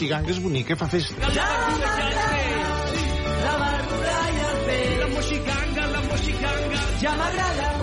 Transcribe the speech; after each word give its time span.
La 0.00 0.06
moxiganga 0.06 0.32
és 0.32 0.38
bonica, 0.40 0.76
fa 0.80 0.86
festa. 0.88 1.12
La 1.20 1.26
verdura 3.64 4.14
i 4.36 4.40
el 4.46 4.62
peix. 4.70 4.96
La 5.02 5.10
moxiganga, 5.12 5.86
la 5.92 6.00
moxiganga. 6.08 6.80
Ja 7.04 7.14
m'agrada. 7.20 7.79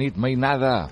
Nit, 0.00 0.16
mainada. 0.16 0.88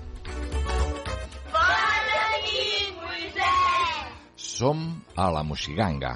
Bona 1.49 2.27
nit, 2.45 2.93
Moisès 3.01 3.99
Som 4.37 4.85
a 5.17 5.31
la 5.33 5.43
Moxiganga. 5.43 6.13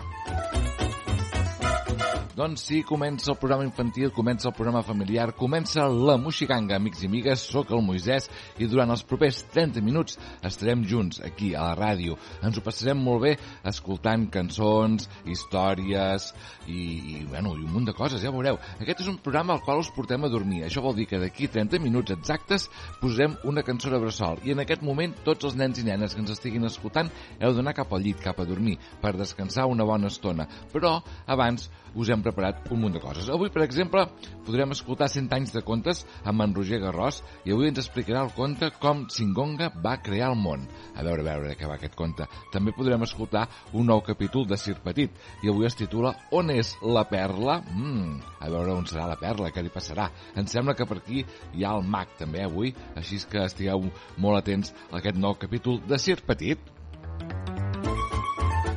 Doncs 2.33 2.63
sí, 2.65 2.79
comença 2.81 3.29
el 3.29 3.37
programa 3.37 3.61
infantil, 3.61 4.09
comença 4.09 4.47
el 4.49 4.55
programa 4.57 4.79
familiar, 4.81 5.27
comença 5.37 5.83
la 5.85 6.15
Moxiganga, 6.17 6.79
amics 6.79 7.03
i 7.03 7.05
amigues, 7.05 7.43
sóc 7.45 7.69
el 7.69 7.83
Moisès 7.85 8.25
i 8.57 8.65
durant 8.65 8.89
els 8.89 9.03
propers 9.05 9.43
30 9.53 9.83
minuts 9.85 10.17
estarem 10.41 10.81
junts 10.89 11.21
aquí 11.21 11.51
a 11.53 11.67
la 11.67 11.75
ràdio. 11.77 12.17
Ens 12.41 12.57
ho 12.57 12.63
passarem 12.65 12.97
molt 13.05 13.21
bé 13.27 13.33
escoltant 13.69 14.23
cançons, 14.33 15.05
històries 15.29 16.31
i, 16.65 16.79
i, 16.79 17.19
bueno, 17.29 17.51
i 17.53 17.67
un 17.67 17.69
munt 17.75 17.91
de 17.91 17.93
coses, 17.93 18.25
ja 18.25 18.33
veureu. 18.33 18.57
Aquest 18.79 19.05
és 19.05 19.11
un 19.13 19.21
programa 19.21 19.53
al 19.53 19.61
qual 19.61 19.83
us 19.83 19.93
portem 19.93 20.25
a 20.25 20.33
dormir. 20.33 20.63
Això 20.65 20.81
vol 20.81 20.97
dir 20.97 21.05
que 21.13 21.21
d'aquí 21.21 21.51
30 21.53 21.83
minuts 21.85 22.17
exactes 22.17 22.65
posarem 22.97 23.37
una 23.45 23.61
cançó 23.61 23.93
de 23.93 24.01
bressol 24.01 24.41
i 24.41 24.57
en 24.57 24.65
aquest 24.65 24.81
moment 24.81 25.13
tots 25.21 25.51
els 25.51 25.59
nens 25.61 25.77
i 25.77 25.85
nenes 25.85 26.17
que 26.17 26.25
ens 26.25 26.33
estiguin 26.33 26.65
escoltant 26.65 27.13
heu 27.37 27.53
d'anar 27.53 27.77
cap 27.77 27.93
al 27.93 28.01
llit, 28.01 28.25
cap 28.25 28.41
a 28.41 28.49
dormir, 28.49 28.79
per 29.05 29.13
descansar 29.21 29.69
una 29.69 29.85
bona 29.85 30.09
estona. 30.09 30.49
Però 30.73 30.97
abans 31.29 31.69
us 31.93 32.09
hem 32.09 32.22
preparat 32.23 32.69
un 32.73 32.81
munt 32.81 32.95
de 32.95 33.01
coses. 33.03 33.29
Avui, 33.29 33.51
per 33.53 33.63
exemple, 33.65 34.05
podrem 34.47 34.73
escoltar 34.75 35.09
100 35.11 35.29
anys 35.35 35.53
de 35.55 35.63
contes 35.65 36.03
amb 36.23 36.43
en 36.45 36.55
Roger 36.55 36.79
Garrós 36.83 37.21
i 37.45 37.53
avui 37.53 37.69
ens 37.69 37.81
explicarà 37.83 38.23
el 38.25 38.33
conte 38.35 38.71
com 38.79 39.05
Singonga 39.11 39.69
va 39.83 39.97
crear 40.03 40.31
el 40.31 40.39
món. 40.39 40.65
A 40.95 41.05
veure, 41.05 41.23
a 41.23 41.27
veure 41.29 41.55
què 41.59 41.69
va 41.69 41.77
aquest 41.77 41.97
conte. 41.99 42.27
També 42.53 42.73
podrem 42.75 43.05
escoltar 43.05 43.45
un 43.73 43.89
nou 43.91 44.03
capítol 44.05 44.47
de 44.49 44.57
Sir 44.59 44.77
Petit 44.83 45.13
i 45.43 45.51
avui 45.51 45.67
es 45.67 45.77
titula 45.79 46.15
On 46.31 46.51
és 46.53 46.75
la 46.83 47.05
perla? 47.09 47.59
Mm, 47.73 48.19
a 48.39 48.51
veure 48.51 48.77
on 48.77 48.87
serà 48.89 49.07
la 49.09 49.19
perla, 49.19 49.51
què 49.53 49.63
li 49.63 49.73
passarà. 49.73 50.09
Em 50.39 50.47
sembla 50.49 50.77
que 50.77 50.87
per 50.89 51.01
aquí 51.01 51.23
hi 51.53 51.63
ha 51.65 51.75
el 51.77 51.87
mag 51.87 52.15
també 52.19 52.43
avui, 52.43 52.73
així 52.95 53.21
que 53.29 53.45
estigueu 53.47 53.89
molt 54.17 54.41
atents 54.41 54.73
a 54.89 54.97
aquest 55.01 55.19
nou 55.19 55.37
capítol 55.39 55.81
de 55.87 55.99
Sir 56.01 56.21
Petit. 56.27 56.73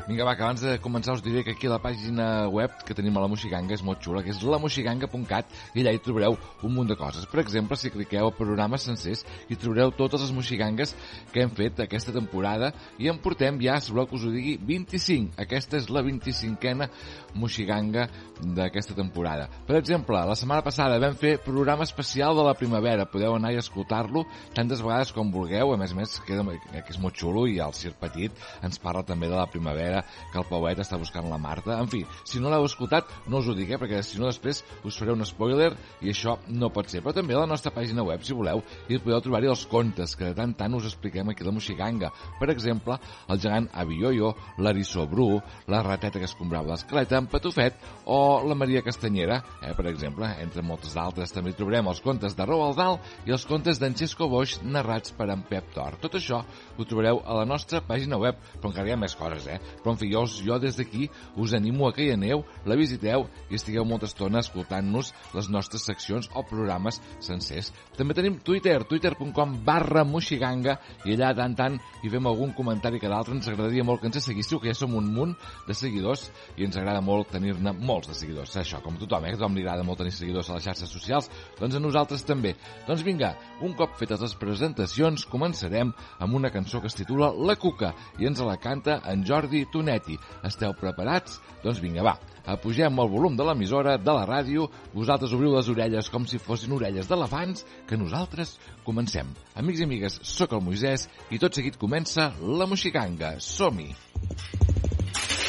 Vinga, 0.07 0.23
va, 0.23 0.37
que 0.39 0.45
abans 0.47 0.61
de 0.63 0.77
començar 0.79 1.17
us 1.17 1.23
diré 1.25 1.41
que 1.43 1.51
aquí 1.51 1.67
a 1.67 1.73
la 1.73 1.81
pàgina 1.83 2.47
web 2.47 2.71
que 2.87 2.95
tenim 2.95 3.17
a 3.19 3.25
la 3.25 3.27
Moxiganga 3.27 3.75
és 3.75 3.81
molt 3.83 3.99
xula, 4.05 4.21
que 4.23 4.31
és 4.31 4.39
lamoxiganga.cat 4.47 5.57
i 5.75 5.83
allà 5.83 5.95
hi 5.97 5.99
trobareu 5.99 6.37
un 6.63 6.75
munt 6.77 6.93
de 6.93 6.95
coses. 6.95 7.25
Per 7.27 7.41
exemple, 7.43 7.75
si 7.75 7.91
cliqueu 7.91 8.29
a 8.29 8.35
programes 8.37 8.87
sencers 8.87 9.25
hi 9.51 9.59
trobareu 9.59 9.91
totes 9.99 10.23
les 10.23 10.31
moxigangues 10.37 10.93
que 11.33 11.43
hem 11.43 11.51
fet 11.59 11.83
aquesta 11.83 12.15
temporada 12.15 12.71
i 13.03 13.11
en 13.11 13.19
portem 13.19 13.59
ja, 13.65 13.81
si 13.83 13.91
voleu 13.91 14.07
que 14.07 14.15
us 14.15 14.29
ho 14.29 14.31
digui, 14.31 14.55
25. 14.63 15.35
Aquesta 15.43 15.81
és 15.81 15.91
la 15.91 16.05
25a 16.07 16.87
moxiganga 17.35 18.07
d'aquesta 18.39 18.95
temporada. 18.95 19.49
Per 19.67 19.75
exemple, 19.81 20.23
la 20.23 20.39
setmana 20.39 20.63
passada 20.63 21.01
vam 21.03 21.19
fer 21.19 21.35
programa 21.43 21.83
especial 21.83 22.39
de 22.39 22.47
la 22.47 22.55
primavera. 22.55 23.09
Podeu 23.11 23.35
anar 23.35 23.57
i 23.57 23.59
escoltar-lo 23.59 24.23
tantes 24.55 24.87
vegades 24.87 25.11
com 25.17 25.35
vulgueu. 25.35 25.75
A 25.75 25.83
més 25.83 25.91
a 25.91 25.99
més, 25.99 26.15
queda, 26.23 26.47
que 26.77 26.95
és 26.95 27.03
molt 27.03 27.19
xulo 27.19 27.49
i 27.51 27.59
el 27.59 27.75
Sir 27.75 27.97
Petit 27.99 28.47
ens 28.63 28.79
parla 28.79 29.03
també 29.03 29.27
de 29.27 29.35
la 29.35 29.51
primavera 29.51 29.96
que 30.33 30.41
el 30.41 30.49
Pauet 30.49 30.81
està 30.83 30.99
buscant 31.01 31.29
la 31.31 31.39
Marta. 31.41 31.79
En 31.81 31.91
fi, 31.93 32.03
si 32.25 32.41
no 32.43 32.53
l'heu 32.53 32.67
escoltat, 32.69 33.11
no 33.31 33.41
us 33.43 33.49
ho 33.51 33.57
dic, 33.57 33.71
eh, 33.71 33.81
perquè 33.81 34.03
si 34.05 34.21
no 34.21 34.29
després 34.31 34.63
us 34.85 34.99
faré 34.99 35.15
un 35.15 35.25
spoiler 35.27 35.73
i 36.03 36.13
això 36.13 36.37
no 36.49 36.73
pot 36.75 36.91
ser. 36.91 37.03
Però 37.05 37.15
també 37.17 37.37
a 37.37 37.45
la 37.45 37.51
nostra 37.51 37.73
pàgina 37.75 38.05
web, 38.07 38.25
si 38.27 38.37
voleu, 38.37 38.63
i 38.89 38.99
podeu 38.99 39.23
trobar-hi 39.25 39.51
els 39.53 39.67
contes 39.71 40.17
que 40.17 40.31
de 40.31 40.37
tant 40.39 40.55
tant 40.57 40.77
us 40.79 40.89
expliquem 40.91 41.31
aquí 41.31 41.45
la 41.47 41.55
Moxiganga. 41.55 42.11
Per 42.41 42.51
exemple, 42.53 42.99
el 43.29 43.41
gegant 43.43 43.69
Avioio, 43.73 44.33
l'Arissó 44.59 45.07
Bru, 45.11 45.41
la 45.73 45.83
rateta 45.85 46.21
que 46.21 46.29
escombrava 46.29 46.73
l'escleta, 46.73 47.19
en 47.21 47.29
Patufet 47.31 47.79
o 48.13 48.43
la 48.47 48.57
Maria 48.59 48.83
Castanyera, 48.87 49.41
eh, 49.63 49.75
per 49.77 49.87
exemple, 49.91 50.29
entre 50.43 50.63
moltes 50.63 50.97
d'altres. 50.97 51.33
També 51.33 51.55
trobarem 51.57 51.89
els 51.93 52.03
contes 52.05 52.37
de 52.37 52.47
Roald 52.47 52.79
Dahl 52.79 52.99
i 53.27 53.35
els 53.35 53.47
contes 53.47 53.81
d'en 53.81 53.97
Xesco 53.97 54.29
Boix 54.33 54.59
narrats 54.63 55.13
per 55.17 55.29
en 55.33 55.43
Pep 55.49 55.73
Tor. 55.75 55.99
Tot 56.03 56.19
això 56.19 56.43
ho 56.77 56.85
trobareu 56.85 57.23
a 57.25 57.41
la 57.41 57.47
nostra 57.49 57.83
pàgina 57.85 58.19
web, 58.21 58.39
però 58.57 58.71
encara 58.73 58.91
hi 58.91 58.95
ha 58.97 59.01
més 59.01 59.17
coses, 59.17 59.47
eh? 59.51 59.61
Però 59.87 59.95
en 59.95 60.01
fi, 60.01 60.09
jo, 60.11 60.25
jo 60.27 60.57
des 60.59 60.75
d'aquí 60.75 61.05
us 61.39 61.53
animo 61.55 61.87
a 61.87 61.93
que 61.95 62.03
hi 62.03 62.11
aneu, 62.11 62.41
la 62.67 62.75
visiteu 62.75 63.29
i 63.47 63.55
estigueu 63.55 63.85
molta 63.87 64.09
estona 64.11 64.41
escoltant-nos 64.43 65.13
les 65.31 65.47
nostres 65.47 65.85
seccions 65.87 66.27
o 66.35 66.43
programes 66.43 66.99
sencers. 67.23 67.69
També 67.95 68.17
tenim 68.19 68.41
Twitter, 68.43 68.81
twitter.com 68.83 69.53
barra 69.63 70.03
moxiganga 70.03 70.75
i 71.07 71.15
allà 71.15 71.29
tant 71.39 71.55
tant 71.55 71.77
hi 72.03 72.11
fem 72.11 72.27
algun 72.27 72.51
comentari 72.57 72.99
que 72.99 73.07
d'altre 73.13 73.37
ens 73.37 73.47
agradaria 73.47 73.85
molt 73.87 74.03
que 74.03 74.11
ens 74.11 74.27
seguíssiu, 74.27 74.59
que 74.59 74.73
ja 74.73 74.81
som 74.81 74.97
un 74.99 75.07
munt 75.15 75.37
de 75.69 75.79
seguidors 75.79 76.25
i 76.57 76.67
ens 76.67 76.81
agrada 76.83 77.05
molt 77.05 77.31
tenir-ne 77.37 77.77
molts 77.79 78.11
de 78.11 78.19
seguidors. 78.19 78.57
Això, 78.59 78.83
com 78.83 78.99
a 78.99 79.05
tothom, 79.05 79.29
eh? 79.31 79.37
A 79.37 79.39
tothom 79.39 79.55
li 79.55 79.63
agrada 79.63 79.87
molt 79.87 80.03
tenir 80.03 80.17
seguidors 80.19 80.51
a 80.51 80.59
les 80.59 80.67
xarxes 80.67 80.91
socials, 80.91 81.31
doncs 81.61 81.79
a 81.79 81.85
nosaltres 81.85 82.27
també. 82.27 82.57
Doncs 82.89 83.07
vinga, 83.07 83.37
un 83.63 83.79
cop 83.79 83.95
fetes 84.03 84.27
les 84.27 84.35
presentacions, 84.35 85.29
començarem 85.31 85.95
amb 86.19 86.35
una 86.43 86.51
cançó 86.51 86.83
que 86.83 86.91
es 86.91 86.99
titula 86.99 87.31
La 87.39 87.55
Cuca 87.55 87.95
i 88.19 88.27
ens 88.27 88.43
la 88.43 88.59
canta 88.59 88.99
en 89.07 89.23
Jordi 89.23 89.63
Tonetti. 89.77 90.17
Esteu 90.49 90.75
preparats? 90.81 91.39
Doncs 91.63 91.81
vinga, 91.83 92.05
va, 92.07 92.17
apugem 92.49 93.01
el 93.03 93.11
volum 93.13 93.37
de 93.37 93.47
l'emissora, 93.47 93.97
de 94.01 94.17
la 94.17 94.27
ràdio, 94.29 94.69
vosaltres 94.95 95.35
obriu 95.37 95.55
les 95.55 95.71
orelles 95.73 96.11
com 96.13 96.27
si 96.27 96.41
fossin 96.43 96.75
orelles 96.77 97.11
d'elefants, 97.11 97.67
que 97.89 98.01
nosaltres 98.01 98.57
comencem. 98.87 99.33
Amics 99.55 99.83
i 99.83 99.89
amigues, 99.89 100.21
sóc 100.27 100.57
el 100.57 100.65
Moisès 100.65 101.09
i 101.31 101.43
tot 101.43 101.55
seguit 101.55 101.79
comença 101.81 102.33
la 102.41 102.69
Moxiganga. 102.71 103.37
Som-hi! 103.43 103.93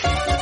La 0.04 0.37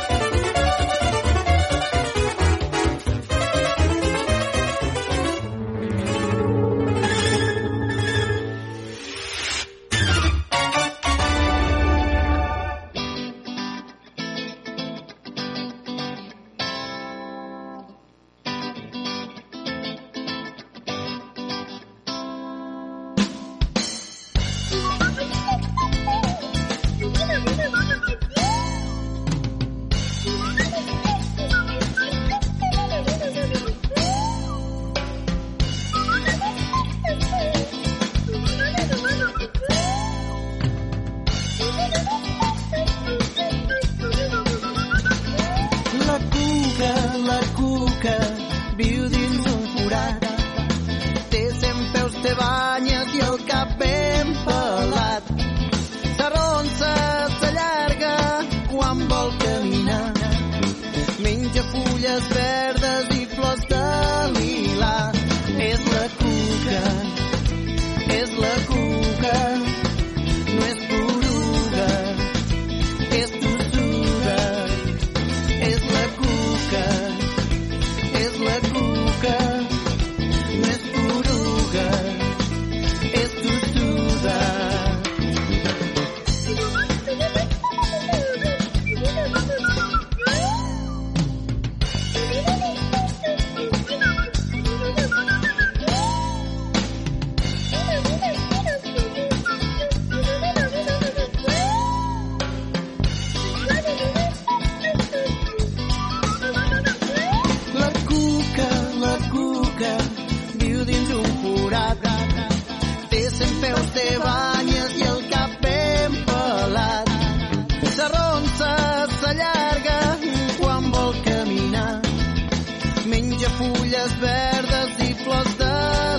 fulles 123.58 124.16
verdes 124.22 125.02
i 125.08 125.12
flors 125.24 125.56
de 125.62 125.74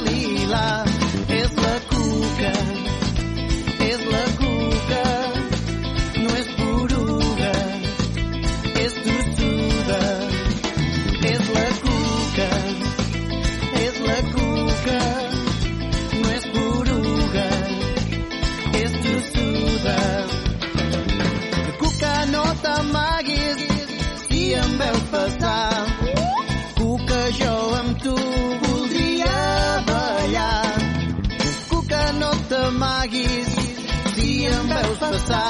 lila. 0.08 0.68
És 1.42 1.58
la 1.64 1.76
cuca 1.92 2.54
em 35.08 35.12
veus 35.12 35.47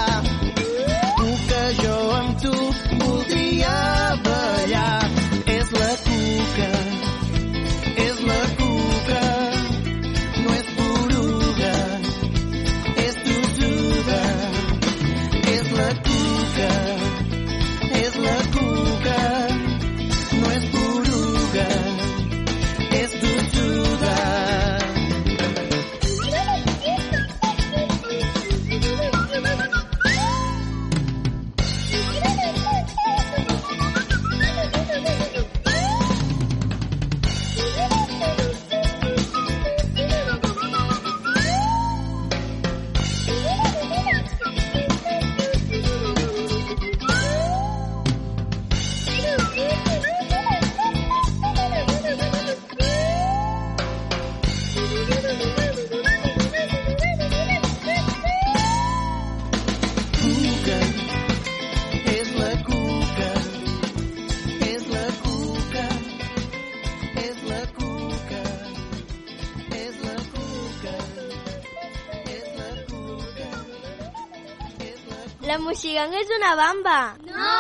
la 75.48 75.56
moxiganga 75.64 76.20
és 76.20 76.32
una 76.36 76.56
bamba. 76.60 77.16
No, 77.24 77.52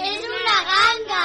és 0.00 0.22
una 0.36 0.56
ganga. 0.70 1.24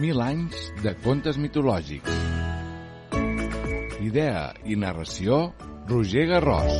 Mil 0.00 0.18
anys 0.24 0.56
de 0.80 0.94
contes 1.04 1.36
mitològics. 1.42 2.16
Idea 4.08 4.46
i 4.64 4.74
narració, 4.80 5.52
Roger 5.92 6.24
Garròs. 6.32 6.72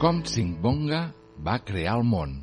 Com 0.00 0.24
Singbonga 0.28 1.04
va 1.44 1.58
crear 1.64 1.96
el 2.00 2.04
món. 2.06 2.36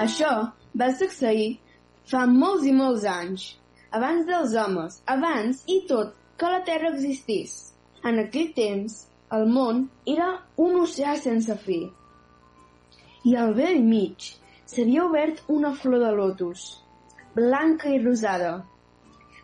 Això 0.00 0.30
va 0.80 0.88
succeir 0.96 1.58
fa 2.10 2.24
molts 2.26 2.64
i 2.66 2.72
molts 2.72 3.04
anys, 3.04 3.44
abans 3.92 4.24
dels 4.26 4.54
homes, 4.56 4.96
abans 5.14 5.60
i 5.68 5.82
tot 5.90 6.14
que 6.40 6.48
la 6.48 6.62
Terra 6.64 6.94
existís. 6.94 7.74
En 8.02 8.18
aquell 8.22 8.54
temps, 8.56 9.02
el 9.36 9.44
món 9.46 9.84
era 10.08 10.30
un 10.56 10.78
oceà 10.80 11.16
sense 11.20 11.56
fi. 11.66 11.82
I 13.28 13.36
al 13.36 13.52
vell 13.58 13.82
mig 13.84 14.30
s'havia 14.64 15.04
obert 15.04 15.44
una 15.52 15.74
flor 15.76 16.00
de 16.06 16.14
lotus, 16.16 16.64
blanca 17.36 17.92
i 17.92 18.00
rosada, 18.00 18.54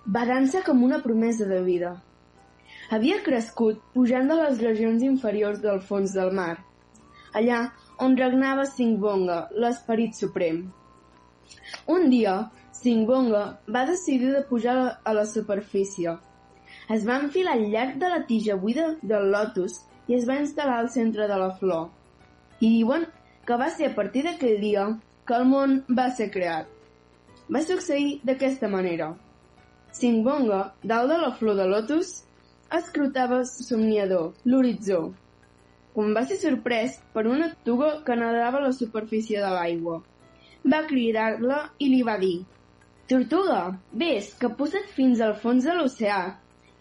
badant-se 0.06 0.64
com 0.64 0.82
una 0.88 1.02
promesa 1.04 1.44
de 1.52 1.60
vida. 1.68 1.92
Havia 2.86 3.18
crescut 3.26 3.80
pujant 3.94 4.28
de 4.30 4.34
les 4.38 4.60
regions 4.62 5.02
inferiors 5.02 5.58
del 5.62 5.80
fons 5.86 6.12
del 6.14 6.30
mar, 6.38 6.54
allà 7.34 7.64
on 8.06 8.14
regnava 8.18 8.66
Singbonga, 8.68 9.38
l'esperit 9.62 10.14
suprem. 10.14 10.60
Un 11.90 12.06
dia, 12.12 12.34
Singbonga 12.76 13.42
va 13.74 13.82
decidir 13.88 14.30
de 14.34 14.44
pujar 14.50 14.76
a 15.02 15.14
la 15.16 15.24
superfície. 15.26 16.14
Es 16.94 17.06
va 17.08 17.16
enfilar 17.22 17.56
al 17.56 17.66
llarg 17.72 17.96
de 18.02 18.10
la 18.12 18.22
tija 18.28 18.54
buida 18.62 18.86
del 19.02 19.30
lotus 19.34 19.80
i 20.06 20.14
es 20.18 20.26
va 20.28 20.38
instal·lar 20.42 20.78
al 20.82 20.90
centre 20.94 21.26
de 21.26 21.38
la 21.42 21.50
flor. 21.58 21.88
I 22.60 22.70
diuen 22.76 23.08
que 23.46 23.58
va 23.58 23.70
ser 23.70 23.90
a 23.90 23.96
partir 23.96 24.22
d'aquell 24.26 24.60
dia 24.62 24.86
que 25.26 25.34
el 25.34 25.48
món 25.50 25.80
va 25.90 26.06
ser 26.14 26.30
creat. 26.30 26.70
Va 27.50 27.62
succeir 27.66 28.20
d'aquesta 28.22 28.70
manera. 28.70 29.10
Singbonga, 29.90 30.60
dalt 30.84 31.10
de 31.10 31.18
la 31.24 31.32
flor 31.40 31.58
de 31.58 31.66
lotus, 31.72 32.14
escrutava 32.74 33.44
somniador 33.44 34.34
l'horitzó, 34.44 34.98
quan 35.94 36.12
va 36.16 36.24
ser 36.28 36.36
sorprès 36.40 36.98
per 37.14 37.26
una 37.30 37.48
tortuga 37.52 37.90
que 38.06 38.16
nedava 38.18 38.58
a 38.58 38.66
la 38.66 38.72
superfície 38.78 39.40
de 39.40 39.52
l'aigua. 39.54 40.00
Va 40.72 40.82
cridar-la 40.90 41.60
i 41.78 41.88
li 41.92 42.02
va 42.02 42.16
dir 42.18 42.36
«Tortuga, 43.06 43.60
vés, 43.94 44.32
que 44.40 44.50
posa't 44.58 44.88
fins 44.96 45.20
al 45.22 45.36
fons 45.42 45.64
de 45.68 45.76
l'oceà 45.76 46.20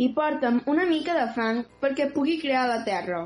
i 0.02 0.10
porta'm 0.16 0.64
una 0.74 0.88
mica 0.90 1.14
de 1.20 1.28
fang 1.38 1.62
perquè 1.84 2.10
pugui 2.16 2.40
crear 2.42 2.66
la 2.72 2.82
terra». 2.88 3.22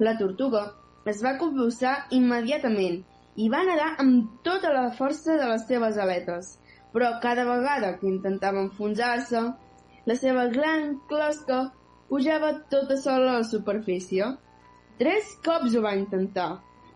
La 0.00 0.16
tortuga 0.16 0.64
es 1.12 1.20
va 1.26 1.36
convulsar 1.42 1.94
immediatament 2.16 3.02
i 3.36 3.48
va 3.52 3.60
nedar 3.68 3.90
amb 4.02 4.40
tota 4.46 4.72
la 4.72 4.88
força 4.96 5.36
de 5.38 5.52
les 5.52 5.68
seves 5.68 5.98
aletes, 6.00 6.56
però 6.92 7.12
cada 7.22 7.44
vegada 7.44 7.92
que 8.00 8.08
intentava 8.08 8.64
enfonsar-se, 8.64 9.42
la 10.08 10.14
seva 10.16 10.46
gran 10.48 10.94
closca 11.08 11.56
pujava 12.08 12.54
tota 12.72 12.96
sola 12.96 13.34
a 13.34 13.38
la 13.40 13.44
superfície. 13.44 14.24
Tres 14.98 15.34
cops 15.44 15.74
ho 15.76 15.82
va 15.84 15.96
intentar, 15.98 16.48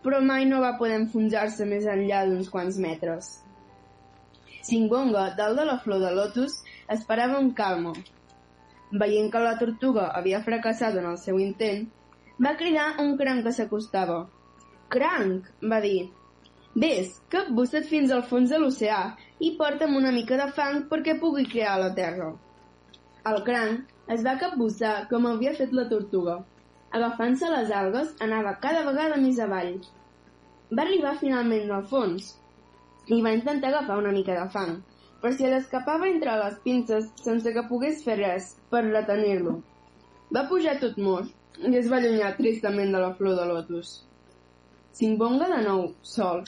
però 0.03 0.21
mai 0.29 0.47
no 0.49 0.61
va 0.63 0.71
poder 0.79 0.95
enfonsar-se 1.01 1.67
més 1.69 1.85
enllà 1.85 2.23
d'uns 2.25 2.49
quants 2.49 2.79
metres. 2.85 3.27
Singonga, 4.65 5.27
dalt 5.37 5.59
de 5.59 5.65
la 5.69 5.77
flor 5.83 6.01
de 6.01 6.09
lotus, 6.15 6.55
esperava 6.95 7.37
amb 7.37 7.53
calma. 7.55 7.93
Veient 9.03 9.29
que 9.31 9.41
la 9.43 9.57
tortuga 9.59 10.07
havia 10.17 10.41
fracassat 10.47 10.97
en 10.97 11.05
el 11.11 11.19
seu 11.21 11.37
intent, 11.43 11.85
va 12.41 12.55
cridar 12.57 12.87
un 13.03 13.13
cranc 13.19 13.45
que 13.45 13.53
s'acostava. 13.53 14.23
Cranc, 14.95 15.51
va 15.69 15.79
dir, 15.85 16.07
vés, 16.85 17.13
capbussa't 17.29 17.85
fins 17.91 18.15
al 18.15 18.25
fons 18.31 18.49
de 18.49 18.61
l'oceà 18.63 19.03
i 19.39 19.53
porta'm 19.59 19.99
una 20.01 20.15
mica 20.17 20.39
de 20.41 20.49
fang 20.57 20.87
perquè 20.89 21.19
pugui 21.21 21.45
crear 21.53 21.77
la 21.83 21.91
terra. 21.99 22.31
El 23.31 23.37
cranc 23.47 23.91
es 24.13 24.23
va 24.27 24.31
capbussar 24.39 24.93
com 25.11 25.25
havia 25.27 25.53
fet 25.57 25.75
la 25.77 25.85
tortuga. 25.91 26.33
Agafant-se 26.97 27.51
les 27.53 27.69
algues, 27.81 28.09
anava 28.25 28.51
cada 28.65 28.81
vegada 28.87 29.19
més 29.21 29.39
avall. 29.45 29.77
Va 30.71 30.83
arribar 30.83 31.13
finalment 31.21 31.71
al 31.71 31.85
fons 31.93 32.33
i 33.07 33.21
va 33.23 33.33
intentar 33.37 33.71
agafar 33.71 34.01
una 34.01 34.11
mica 34.17 34.35
de 34.39 34.43
fang, 34.57 34.75
però 35.21 35.31
si 35.37 35.47
l'escapava 35.47 36.11
entre 36.11 36.35
les 36.43 36.59
pinces 36.67 37.07
sense 37.23 37.55
que 37.55 37.65
pogués 37.71 38.03
fer 38.03 38.19
res 38.19 38.51
per 38.69 38.83
retenir-lo. 38.89 39.55
Va 40.35 40.47
pujar 40.51 40.75
tot 40.83 40.99
mort 41.07 41.63
i 41.63 41.75
es 41.79 41.89
va 41.91 42.01
allunyar 42.03 42.35
tristament 42.43 42.91
de 42.91 43.07
la 43.07 43.15
flor 43.15 43.39
de 43.39 43.49
lotus. 43.53 43.95
Simbonga 44.99 45.47
de 45.55 45.63
nou, 45.63 45.91
sol, 46.03 46.43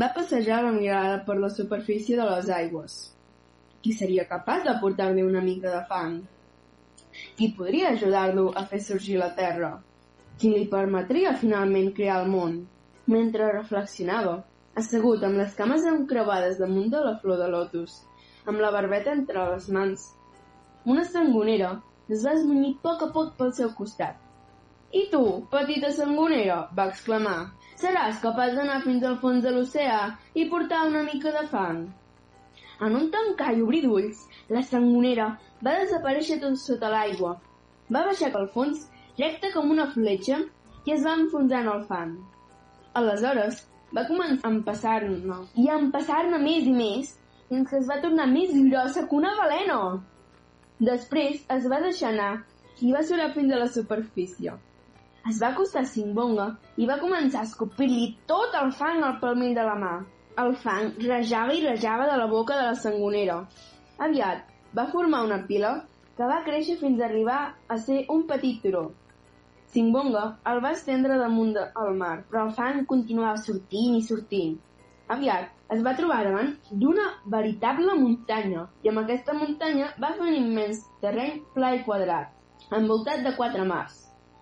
va 0.00 0.14
passejar 0.18 0.64
la 0.66 0.74
mirada 0.74 1.20
per 1.24 1.38
la 1.38 1.54
superfície 1.62 2.18
de 2.18 2.32
les 2.34 2.50
aigües. 2.50 3.13
Qui 3.84 3.92
seria 3.92 4.22
capaç 4.24 4.62
de 4.64 4.72
portar-li 4.80 5.22
una 5.28 5.40
mica 5.44 5.68
de 5.68 5.80
fang? 5.88 6.12
Qui 7.36 7.50
podria 7.56 7.90
ajudar-lo 7.92 8.44
a 8.56 8.62
fer 8.68 8.78
sorgir 8.80 9.18
la 9.20 9.26
terra? 9.40 9.72
Qui 10.40 10.52
li 10.52 10.62
permetria 10.74 11.32
finalment 11.40 11.90
crear 11.98 12.14
el 12.22 12.30
món? 12.34 12.54
Mentre 13.14 13.50
reflexionava, 13.50 14.38
assegut 14.82 15.26
amb 15.28 15.36
les 15.40 15.52
cames 15.58 15.84
encreuades 15.90 16.56
damunt 16.62 16.88
de 16.94 17.02
la 17.06 17.12
flor 17.20 17.42
de 17.42 17.48
lotus, 17.54 17.98
amb 18.48 18.62
la 18.64 18.70
barbeta 18.76 19.12
entre 19.12 19.44
les 19.50 19.66
mans, 19.76 20.06
una 20.94 21.04
sangonera 21.10 21.74
es 22.08 22.24
va 22.24 22.32
esmunyir 22.38 22.78
poc 22.86 23.04
a 23.04 23.10
poc 23.18 23.34
pel 23.42 23.52
seu 23.58 23.74
costat. 23.82 24.16
I 24.96 25.02
tu, 25.12 25.20
petita 25.52 25.92
sangonera, 25.98 26.56
va 26.80 26.88
exclamar, 26.94 27.36
seràs 27.84 28.24
capaç 28.24 28.56
d'anar 28.56 28.80
fins 28.88 29.04
al 29.04 29.20
fons 29.26 29.44
de 29.44 29.52
l'oceà 29.52 30.00
i 30.40 30.48
portar 30.56 30.86
una 30.88 31.04
mica 31.10 31.36
de 31.36 31.44
fang? 31.52 31.84
En 32.82 32.96
un 32.98 33.10
tancar 33.10 33.52
i 33.54 33.62
obrir 33.62 33.82
d'ulls, 33.84 34.24
la 34.50 34.62
sangonera 34.66 35.28
va 35.66 35.76
desaparèixer 35.80 36.40
tot 36.42 36.58
sota 36.58 36.90
l'aigua. 36.90 37.36
Va 37.94 38.02
baixar 38.08 38.32
pel 38.34 38.48
fons, 38.54 38.88
recta 39.18 39.52
com 39.54 39.70
una 39.70 39.86
fletxa, 39.92 40.40
i 40.84 40.94
es 40.96 41.04
va 41.06 41.14
enfonsar 41.20 41.60
en 41.62 41.70
el 41.74 41.84
fang. 41.90 42.16
Aleshores, 43.00 43.62
va 43.96 44.06
començar 44.08 44.48
a 44.48 44.52
empassar-ne, 44.52 45.38
i 45.62 45.68
a 45.68 45.78
empassar-ne 45.78 46.40
més 46.42 46.66
i 46.66 46.74
més, 46.74 47.14
fins 47.48 47.70
que 47.70 47.78
es 47.78 47.88
va 47.90 48.00
tornar 48.02 48.26
més 48.32 48.52
grossa 48.70 49.06
que 49.06 49.18
una 49.20 49.34
balena. 49.38 49.80
Després 50.82 51.44
es 51.56 51.68
va 51.70 51.80
deixar 51.84 52.10
anar 52.10 52.32
i 52.82 52.90
va 52.92 53.04
surar 53.06 53.30
fins 53.36 53.54
a 53.54 53.60
la 53.60 53.68
superfície. 53.70 54.56
Es 55.30 55.38
va 55.40 55.52
acostar 55.54 55.84
a 55.84 55.88
Simbonga 55.88 56.48
i 56.76 56.88
va 56.90 56.98
començar 57.00 57.44
a 57.44 57.48
escopir-li 57.48 58.08
tot 58.28 58.56
el 58.60 58.74
fang 58.80 59.04
al 59.06 59.20
palmell 59.22 59.54
de 59.56 59.64
la 59.68 59.76
mà. 59.78 59.94
El 60.42 60.56
fang 60.60 60.86
rejava 60.98 61.54
i 61.54 61.60
rejava 61.64 62.06
de 62.10 62.14
la 62.18 62.26
boca 62.30 62.54
de 62.58 62.62
la 62.66 62.78
sangonera. 62.84 63.34
Aviat 64.06 64.48
va 64.76 64.84
formar 64.94 65.20
una 65.26 65.36
pila 65.50 65.68
que 66.16 66.26
va 66.30 66.38
créixer 66.46 66.74
fins 66.80 67.00
a 67.00 67.04
arribar 67.06 67.36
a 67.70 67.76
ser 67.82 67.98
un 68.14 68.24
petit 68.30 68.56
turó. 68.64 68.80
Simbonga 69.74 70.24
el 70.52 70.62
va 70.64 70.72
estendre 70.74 71.18
damunt 71.20 71.52
del 71.54 71.98
mar, 72.00 72.16
però 72.30 72.48
el 72.48 72.50
fang 72.56 72.80
continuava 72.92 73.42
sortint 73.44 73.94
i 73.98 74.00
sortint. 74.08 74.56
Aviat 75.16 75.74
es 75.76 75.84
va 75.86 75.92
trobar 76.00 76.16
davant 76.26 76.50
d'una 76.82 77.04
veritable 77.34 77.94
muntanya 78.00 78.64
i 78.82 78.90
amb 78.90 79.02
aquesta 79.04 79.36
muntanya 79.38 79.92
va 80.06 80.10
fer 80.16 80.32
un 80.32 80.38
immens 80.38 80.80
terreny 81.04 81.36
pla 81.54 81.70
i 81.76 81.84
quadrat, 81.86 82.32
envoltat 82.80 83.22
de 83.28 83.34
quatre 83.38 83.68
mars. 83.68 84.00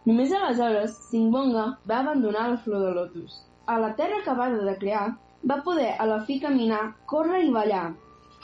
Només 0.09 0.33
aleshores 0.39 0.97
Simbonga 1.11 1.67
va 1.93 2.01
abandonar 2.01 2.49
la 2.55 2.63
flor 2.65 2.87
de 2.87 2.95
lotus. 3.01 3.37
A 3.67 3.77
la 3.85 3.93
terra 4.01 4.23
acabada 4.23 4.65
de 4.71 4.77
crear 4.79 5.05
va 5.51 5.63
poder 5.67 5.93
a 5.99 6.07
la 6.07 6.21
fi 6.27 6.39
caminar, 6.41 6.83
córrer 7.07 7.43
i 7.47 7.53
ballar. 7.55 7.87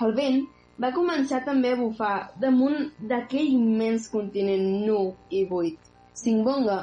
El 0.05 0.15
vent 0.15 0.41
va 0.83 0.95
començar 0.95 1.43
també 1.47 1.73
a 1.75 1.79
bufar 1.79 2.17
damunt 2.43 2.91
d'aquell 3.11 3.55
immens 3.55 4.09
continent 4.13 4.67
nu 4.87 5.01
i 5.31 5.45
buit. 5.51 5.79
Simbonga, 6.15 6.79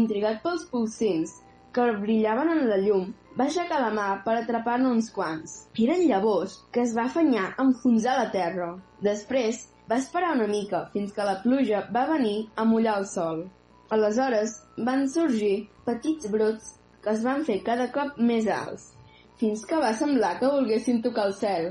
intrigat 0.00 0.42
pels 0.44 0.66
pulsins 0.72 1.32
que 1.72 1.86
brillaven 2.02 2.52
en 2.54 2.68
la 2.68 2.78
llum, 2.82 3.08
va 3.38 3.46
aixecar 3.46 3.78
la 3.82 3.90
mà 3.94 4.06
per 4.24 4.34
atrapar-ne 4.38 4.90
uns 4.90 5.10
quants. 5.14 5.56
Eren 5.84 6.04
llavors 6.10 6.58
que 6.72 6.82
es 6.84 6.94
va 6.96 7.06
afanyar 7.06 7.44
a 7.50 7.66
enfonsar 7.66 8.16
la 8.18 8.30
terra. 8.34 8.72
Després 9.04 9.66
va 9.90 10.00
esperar 10.02 10.34
una 10.36 10.48
mica 10.50 10.82
fins 10.94 11.14
que 11.16 11.28
la 11.28 11.38
pluja 11.44 11.84
va 11.94 12.08
venir 12.10 12.36
a 12.56 12.66
mullar 12.72 12.98
el 13.02 13.06
sol. 13.12 13.46
Aleshores 13.94 14.58
van 14.90 15.06
sorgir 15.08 15.68
petits 15.86 16.28
brots 16.32 16.74
que 17.04 17.14
es 17.14 17.22
van 17.24 17.44
fer 17.46 17.60
cada 17.64 17.86
cop 17.94 18.18
més 18.30 18.48
alts, 18.52 18.90
fins 19.38 19.64
que 19.66 19.78
va 19.82 19.92
semblar 19.94 20.36
que 20.38 20.50
volguessin 20.50 21.02
tocar 21.02 21.28
el 21.30 21.34
cel. 21.40 21.68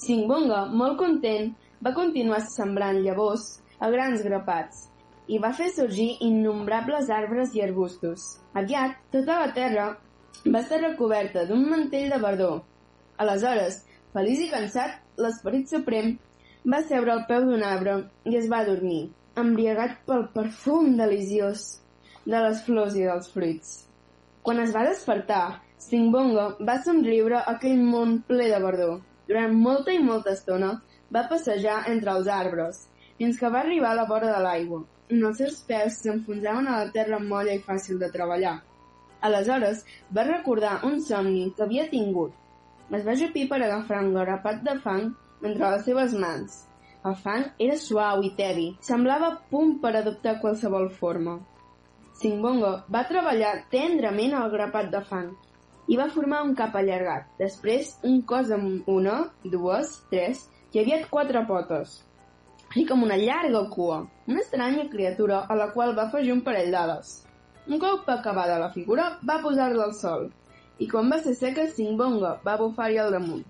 Singbonga, 0.00 0.64
molt 0.72 0.96
content, 1.00 1.50
va 1.84 1.92
continuar 1.96 2.40
sembrant 2.46 3.02
llavors 3.04 3.50
a 3.80 3.90
grans 3.92 4.24
grapats 4.24 4.86
i 5.30 5.38
va 5.42 5.52
fer 5.56 5.68
sorgir 5.74 6.08
innombrables 6.26 7.10
arbres 7.14 7.52
i 7.54 7.62
arbustos. 7.62 8.24
Aviat, 8.56 8.96
tota 9.12 9.38
la 9.42 9.52
terra 9.56 9.86
va 10.46 10.62
estar 10.64 10.80
recoberta 10.80 11.44
d'un 11.46 11.68
mantell 11.70 12.10
de 12.10 12.18
verdor. 12.24 12.58
Aleshores, 13.20 13.82
feliç 14.16 14.46
i 14.46 14.50
cansat, 14.50 14.98
l'esperit 15.20 15.70
suprem 15.70 16.16
va 16.74 16.82
seure 16.88 17.12
al 17.14 17.24
peu 17.28 17.46
d'un 17.46 17.62
arbre 17.64 17.96
i 18.28 18.36
es 18.40 18.48
va 18.50 18.64
dormir, 18.66 19.10
embriagat 19.38 20.00
pel 20.08 20.26
perfum 20.34 20.96
deliciós 20.98 21.66
de 22.24 22.40
les 22.48 22.64
flors 22.66 22.96
i 22.96 23.06
dels 23.06 23.30
fruits. 23.32 23.70
Quan 24.42 24.60
es 24.64 24.72
va 24.74 24.88
despertar, 24.88 25.60
Singbonga 25.80 26.42
va 26.68 26.72
somriure 26.84 27.38
aquell 27.50 27.78
món 27.92 28.10
ple 28.30 28.48
de 28.52 28.56
verdor. 28.64 28.98
Durant 29.30 29.54
molta 29.66 29.94
i 29.96 30.00
molta 30.08 30.34
estona 30.36 30.68
va 31.16 31.22
passejar 31.30 31.76
entre 31.92 32.12
els 32.18 32.28
arbres, 32.34 32.80
fins 33.20 33.40
que 33.40 33.50
va 33.54 33.62
arribar 33.64 33.94
a 33.94 33.98
la 34.00 34.04
vora 34.10 34.34
de 34.34 34.42
l'aigua, 34.46 34.82
on 35.14 35.24
els 35.30 35.40
seus 35.42 35.56
peus 35.70 35.96
s'enfonsaven 36.02 36.68
a 36.68 36.76
la 36.82 36.92
terra 36.98 37.22
molla 37.30 37.56
i 37.56 37.64
fàcil 37.70 38.02
de 38.04 38.12
treballar. 38.18 38.54
Aleshores 39.30 39.82
va 40.18 40.28
recordar 40.28 40.76
un 40.90 41.00
somni 41.08 41.48
que 41.56 41.64
havia 41.66 41.88
tingut. 41.96 42.36
Es 42.98 43.08
va 43.08 43.18
jupir 43.24 43.48
per 43.48 43.62
agafar 43.64 44.04
un 44.04 44.14
grapat 44.20 44.62
de 44.68 44.78
fang 44.84 45.10
entre 45.40 45.74
les 45.74 45.84
seves 45.88 46.16
mans. 46.24 46.62
El 47.08 47.20
fang 47.26 47.52
era 47.66 47.82
suau 47.88 48.26
i 48.28 48.34
tevi, 48.36 48.70
semblava 48.92 49.36
punt 49.52 49.78
per 49.80 49.96
adoptar 49.96 50.40
qualsevol 50.44 50.90
forma. 51.02 51.40
Singbongo 52.20 52.80
va 52.96 53.08
treballar 53.14 53.60
tendrament 53.72 54.36
al 54.36 54.52
grapat 54.52 54.92
de 54.96 55.08
fang 55.12 55.30
i 55.90 55.96
va 55.98 56.10
formar 56.14 56.44
un 56.46 56.54
cap 56.58 56.76
allargat, 56.78 57.26
després 57.40 57.96
un 58.06 58.20
cos 58.22 58.52
amb 58.54 58.88
una, 58.90 59.16
dues, 59.54 59.96
tres 60.12 60.44
i 60.72 60.82
aviat 60.84 61.08
quatre 61.10 61.42
potes, 61.48 61.96
així 62.70 62.84
com 62.86 63.02
una 63.02 63.16
llarga 63.18 63.64
cua, 63.74 63.96
una 64.30 64.42
estranya 64.44 64.84
criatura 64.90 65.40
a 65.50 65.56
la 65.58 65.72
qual 65.74 65.96
va 65.96 66.04
afegir 66.06 66.30
un 66.36 66.44
parell 66.46 66.70
d'ales. 66.70 67.16
Un 67.66 67.80
cop 67.82 68.06
acabada 68.12 68.60
la 68.62 68.68
figura, 68.74 69.16
va 69.26 69.40
posar-la 69.42 69.88
al 69.88 69.94
sol, 69.98 70.28
i 70.78 70.86
quan 70.92 71.10
va 71.10 71.18
ser 71.24 71.34
seca, 71.38 71.66
Singbonga 71.66 72.36
va 72.46 72.54
bufar-hi 72.60 73.00
al 73.02 73.10
damunt. 73.16 73.42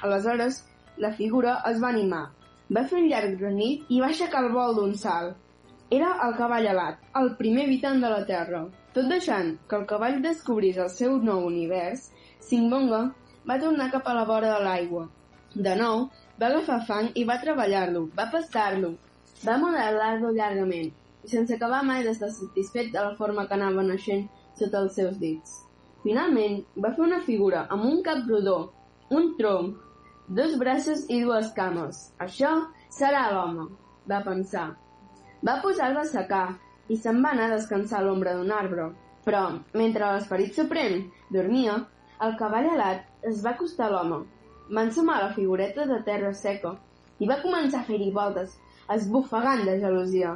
Aleshores, 0.00 0.62
la 1.04 1.12
figura 1.18 1.58
es 1.68 1.82
va 1.82 1.90
animar, 1.92 2.24
va 2.72 2.86
fer 2.88 3.02
un 3.02 3.10
llarg 3.10 3.36
granit 3.42 3.92
i 3.92 4.00
va 4.00 4.08
aixecar 4.08 4.40
el 4.46 4.52
vol 4.56 4.74
d'un 4.78 4.96
salt. 5.04 5.36
Era 5.92 6.14
el 6.24 6.32
cavall 6.40 6.66
alat, 6.72 7.04
el 7.20 7.34
primer 7.36 7.66
habitant 7.68 8.00
de 8.00 8.10
la 8.14 8.24
Terra. 8.32 8.64
Tot 8.94 9.08
deixant 9.10 9.48
que 9.70 9.74
el 9.80 9.86
cavall 9.90 10.20
descobrís 10.22 10.76
el 10.78 10.90
seu 10.96 11.16
nou 11.28 11.48
univers, 11.48 12.04
Singbonga 12.48 13.00
va 13.50 13.56
tornar 13.62 13.88
cap 13.90 14.06
a 14.06 14.12
la 14.14 14.26
vora 14.28 14.52
de 14.52 14.60
l'aigua. 14.66 15.08
De 15.66 15.72
nou, 15.80 16.04
va 16.38 16.50
agafar 16.50 16.76
fang 16.90 17.08
i 17.18 17.24
va 17.26 17.40
treballar-lo, 17.42 18.04
va 18.18 18.28
passar-lo, 18.30 18.92
va 19.42 19.56
modelar-lo 19.62 20.30
llargament, 20.36 20.92
sense 21.32 21.56
acabar 21.56 21.82
mai 21.88 22.06
d'estar 22.06 22.30
satisfet 22.36 22.92
de 22.94 23.02
la 23.02 23.16
forma 23.18 23.48
que 23.48 23.56
anava 23.58 23.82
naixent 23.88 24.28
sota 24.60 24.84
els 24.84 24.94
seus 25.00 25.18
dits. 25.18 25.56
Finalment, 26.04 26.60
va 26.84 26.92
fer 26.94 27.04
una 27.08 27.22
figura 27.26 27.64
amb 27.74 27.88
un 27.90 28.02
cap 28.06 28.22
rodó, 28.30 28.58
un 29.10 29.32
tronc, 29.40 29.80
dos 30.38 30.54
braços 30.60 31.02
i 31.10 31.18
dues 31.24 31.50
cames. 31.58 32.04
Això 32.28 32.52
serà 32.94 33.26
l'home, 33.34 33.66
va 34.06 34.22
pensar. 34.22 34.68
Va 35.42 35.58
posar-lo 35.66 36.04
a 36.04 36.12
secar 36.12 36.44
i 36.88 36.96
se'n 37.00 37.20
va 37.24 37.32
anar 37.34 37.48
a 37.48 37.56
descansar 37.56 38.00
a 38.00 38.04
l'ombra 38.06 38.34
d'un 38.36 38.52
arbre. 38.52 38.90
Però, 39.24 39.42
mentre 39.80 40.10
l'esperit 40.12 40.56
suprem 40.56 40.98
dormia, 41.32 41.78
el 42.24 42.34
cavall 42.40 42.68
alat 42.72 43.28
es 43.30 43.40
va 43.44 43.54
acostar 43.54 43.88
a 43.88 43.94
l'home. 43.94 44.24
Va 44.70 44.84
ensumar 44.88 45.20
la 45.22 45.32
figureta 45.36 45.86
de 45.90 46.00
terra 46.08 46.32
seca 46.40 46.74
i 47.20 47.28
va 47.30 47.40
començar 47.42 47.80
a 47.80 47.88
fer-hi 47.88 48.10
voltes, 48.12 48.58
esbufegant 48.96 49.64
de 49.68 49.78
gelosia. 49.80 50.34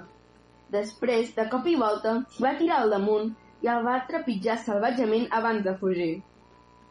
Després, 0.73 1.35
de 1.37 1.47
cop 1.53 1.67
i 1.67 1.77
volta, 1.81 2.15
va 2.45 2.57
tirar 2.59 2.83
al 2.83 2.93
damunt 2.97 3.33
i 3.65 3.71
el 3.73 3.85
va 3.85 4.03
trepitjar 4.09 4.59
salvatgement 4.65 5.27
abans 5.41 5.65
de 5.65 5.75
fugir. 5.81 6.13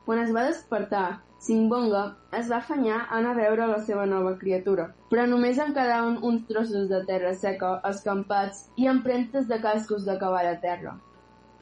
Quan 0.05 0.21
es 0.23 0.33
va 0.35 0.47
despertar, 0.47 1.07
Singbonga 1.45 2.03
es 2.37 2.47
va 2.51 2.57
afanyar 2.57 2.95
a 2.99 3.17
anar 3.17 3.31
a 3.35 3.37
veure 3.39 3.65
la 3.71 3.77
seva 3.87 4.05
nova 4.11 4.31
criatura, 4.39 4.87
però 5.11 5.25
només 5.29 5.59
en 5.61 5.73
quedaven 5.75 6.15
uns 6.29 6.47
trossos 6.49 6.87
de 6.89 7.01
terra 7.09 7.33
seca, 7.43 7.69
escampats 7.89 8.63
i 8.75 8.87
empremtes 8.93 9.45
de 9.51 9.59
cascos 9.65 10.07
de 10.07 10.15
cavall 10.23 10.49
a 10.49 10.55
terra. 10.63 10.95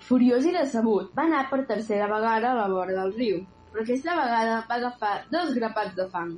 Furiós 0.07 0.47
i 0.47 0.53
decebut, 0.55 1.11
va 1.17 1.25
anar 1.27 1.43
per 1.49 1.65
tercera 1.71 2.07
vegada 2.11 2.51
a 2.51 2.59
la 2.61 2.69
vora 2.71 2.95
del 3.01 3.11
riu, 3.17 3.41
però 3.73 3.83
aquesta 3.83 4.15
vegada 4.21 4.61
va 4.69 4.77
agafar 4.79 5.13
dos 5.35 5.51
grapats 5.59 5.95
de 5.99 6.07
fang. 6.15 6.31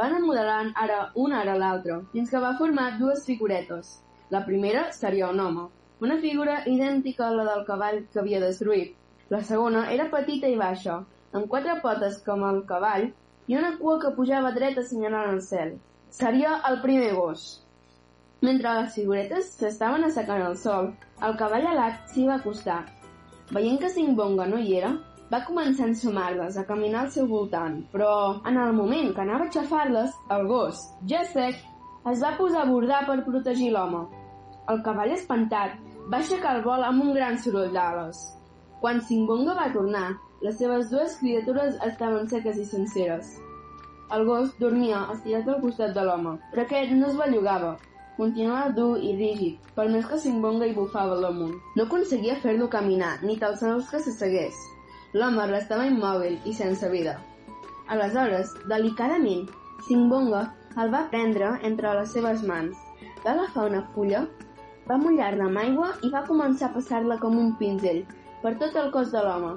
Van 0.00 0.16
modelant 0.24 0.72
ara 0.86 0.98
una 1.26 1.42
ara 1.42 1.58
l'altra, 1.60 2.00
fins 2.14 2.32
que 2.32 2.42
va 2.46 2.56
formar 2.62 2.88
dues 2.98 3.24
figuretes. 3.28 3.98
La 4.30 4.44
primera 4.48 4.86
seria 4.92 5.28
un 5.34 5.40
home, 5.44 5.68
una 6.00 6.16
figura 6.24 6.62
idèntica 6.72 7.28
a 7.28 7.36
la 7.36 7.44
del 7.52 7.64
cavall 7.68 8.04
que 8.12 8.20
havia 8.22 8.40
destruït. 8.40 8.96
La 9.28 9.42
segona 9.52 9.88
era 9.92 10.08
petita 10.12 10.48
i 10.48 10.56
baixa, 10.56 11.02
amb 11.32 11.48
quatre 11.52 11.78
potes 11.84 12.20
com 12.26 12.44
el 12.48 12.62
cavall 12.68 13.08
i 13.48 13.56
una 13.56 13.74
cua 13.80 13.98
que 14.02 14.14
pujava 14.16 14.52
dreta 14.56 14.84
assenyalant 14.84 15.32
el 15.34 15.40
cel. 15.44 15.74
Seria 16.10 16.58
el 16.68 16.80
primer 16.84 17.14
gos. 17.16 17.48
Mentre 18.44 18.72
les 18.78 18.94
figuretes 18.94 19.52
s'estaven 19.58 20.06
assecant 20.06 20.44
al 20.46 20.56
sol, 20.56 20.92
el 21.26 21.36
cavall 21.40 21.66
alat 21.72 22.04
s'hi 22.12 22.26
va 22.28 22.38
acostar. 22.38 22.84
Veient 23.50 23.80
que 23.82 23.90
Singbonga 23.90 24.46
no 24.46 24.60
hi 24.62 24.76
era, 24.78 24.92
va 25.32 25.40
començar 25.44 25.84
a 25.84 25.90
ensumar-les, 25.90 26.56
a 26.56 26.64
caminar 26.68 27.02
al 27.02 27.10
seu 27.12 27.26
voltant, 27.28 27.80
però 27.92 28.12
en 28.48 28.56
el 28.62 28.72
moment 28.76 29.10
que 29.16 29.24
anava 29.24 29.44
a 29.44 29.48
aixafar-les, 29.50 30.14
el 30.36 30.46
gos, 30.48 30.84
ja 31.10 31.24
sec, 31.32 31.58
es 32.12 32.22
va 32.24 32.36
posar 32.38 32.62
a 32.62 32.70
bordar 32.70 33.02
per 33.08 33.18
protegir 33.26 33.72
l'home. 33.74 34.06
El 34.72 34.80
cavall 34.86 35.12
espantat 35.16 35.76
va 36.12 36.22
aixecar 36.22 36.54
el 36.56 36.64
vol 36.64 36.84
amb 36.84 37.04
un 37.04 37.12
gran 37.16 37.36
soroll 37.42 37.74
d'ales. 37.74 38.22
Quan 38.80 39.02
Singbonga 39.04 39.56
va 39.58 39.72
tornar, 39.74 40.06
les 40.40 40.54
seves 40.58 40.90
dues 40.90 41.16
criatures 41.18 41.78
estaven 41.82 42.28
seques 42.30 42.58
i 42.62 42.64
senceres. 42.64 43.30
El 44.14 44.24
gos 44.24 44.52
dormia 44.62 45.00
estirat 45.12 45.48
al 45.50 45.60
costat 45.62 45.94
de 45.96 46.04
l'home, 46.06 46.36
però 46.52 46.64
aquest 46.64 46.92
no 46.94 47.08
es 47.08 47.16
bellugava. 47.18 47.72
Continuava 48.16 48.70
dur 48.76 48.92
i 49.02 49.12
rígid, 49.16 49.58
per 49.74 49.88
més 49.90 50.06
que 50.06 50.18
Singbonga 50.18 50.66
hi 50.66 50.74
bufava 50.76 51.16
al 51.16 51.26
damunt. 51.26 51.56
No 51.76 51.84
aconseguia 51.86 52.38
fer-lo 52.44 52.68
caminar, 52.70 53.18
ni 53.22 53.36
sols 53.38 53.90
que 53.90 54.00
s'assegués. 54.04 54.54
L'home 55.14 55.46
restava 55.50 55.86
immòbil 55.86 56.38
i 56.44 56.52
sense 56.54 56.88
vida. 56.90 57.18
Aleshores, 57.88 58.54
delicadament, 58.68 59.48
Singbonga 59.88 60.42
el 60.82 60.92
va 60.94 61.08
prendre 61.10 61.58
entre 61.62 61.94
les 61.98 62.12
seves 62.12 62.42
mans. 62.42 62.76
Va 63.24 63.32
agafar 63.32 63.66
una 63.70 63.82
fulla, 63.94 64.26
va 64.88 64.96
mullar-la 64.96 65.50
amb 65.50 65.58
aigua 65.58 65.90
i 66.02 66.10
va 66.14 66.26
començar 66.30 66.70
a 66.70 66.74
passar-la 66.78 67.18
com 67.18 67.38
un 67.38 67.56
pinzell 67.58 68.04
per 68.42 68.54
tot 68.62 68.76
el 68.76 68.90
cos 68.94 69.10
de 69.12 69.22
l'home, 69.24 69.56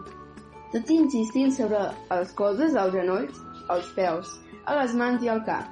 tot 0.71 0.89
insistint 0.93 1.51
sobre 1.55 1.81
els 2.15 2.31
colzes, 2.37 2.75
els 2.75 2.93
genolls, 2.95 3.39
els 3.73 3.89
peus, 3.95 4.35
a 4.65 4.77
les 4.79 4.93
mans 4.95 5.23
i 5.23 5.31
al 5.31 5.43
cap. 5.47 5.69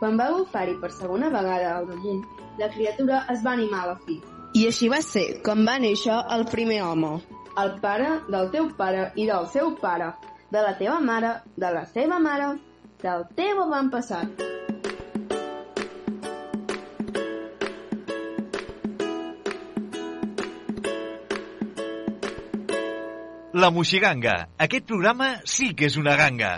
Quan 0.00 0.18
va 0.20 0.30
bufar-hi 0.34 0.76
per 0.80 0.90
segona 0.92 1.30
vegada 1.32 1.76
al 1.78 1.86
damunt, 1.90 2.24
la 2.60 2.68
criatura 2.72 3.22
es 3.32 3.44
va 3.44 3.54
animar 3.56 3.84
a 3.84 3.92
la 3.92 3.96
fi. 4.06 4.18
I 4.56 4.66
així 4.70 4.88
va 4.92 5.00
ser 5.04 5.26
com 5.46 5.64
va 5.68 5.78
néixer 5.82 6.16
el 6.36 6.46
primer 6.52 6.82
home. 6.84 7.16
El 7.60 7.76
pare 7.80 8.10
del 8.28 8.50
teu 8.52 8.68
pare 8.76 9.10
i 9.16 9.26
del 9.28 9.48
seu 9.52 9.72
pare, 9.80 10.12
de 10.52 10.62
la 10.64 10.76
teva 10.78 11.00
mare, 11.00 11.32
de 11.56 11.72
la 11.78 11.86
seva 11.94 12.20
mare, 12.20 12.52
del 13.02 13.26
teu 13.38 13.64
avantpassat. 13.64 14.55
La 23.56 23.70
Moixiganga. 23.72 24.32
Aquest 24.60 24.84
programa 24.84 25.28
sí 25.48 25.70
que 25.72 25.86
és 25.88 25.94
una 25.96 26.12
ganga. 26.20 26.50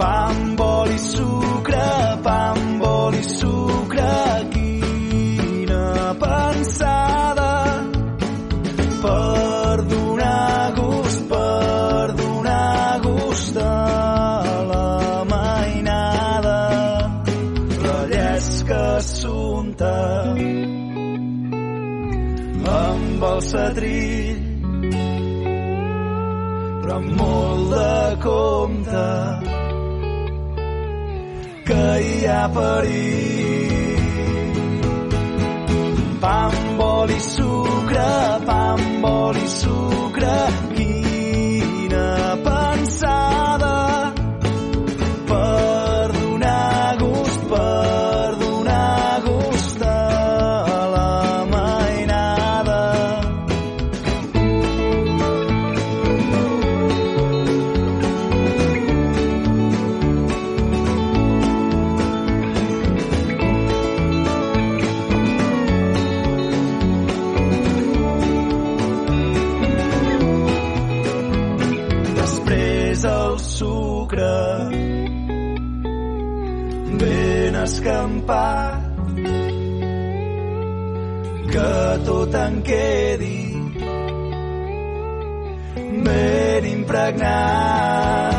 Pa 0.00 0.10
amb 0.32 0.66
oli, 0.66 0.98
hi 32.24 32.28
ha 32.32 32.44
perill. 32.56 34.04
Pa 36.22 36.36
amb 36.48 36.80
oli, 36.84 37.18
sucre, 37.20 38.12
pa 38.48 38.58
amb 38.74 39.04
oli, 39.10 39.46
sucre, 39.54 40.36
escampat 77.84 78.80
que 81.52 81.72
tot 82.06 82.34
en 82.34 82.62
quedi 82.64 83.40
ben 86.04 86.64
impregnat 86.64 88.33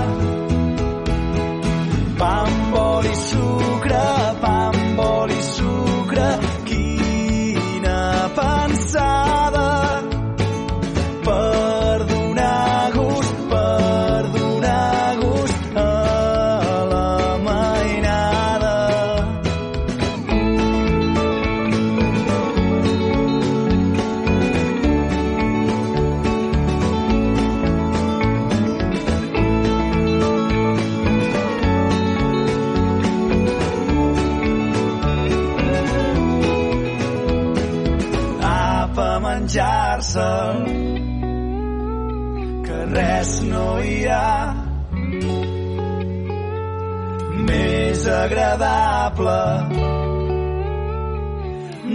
agradable 48.25 49.41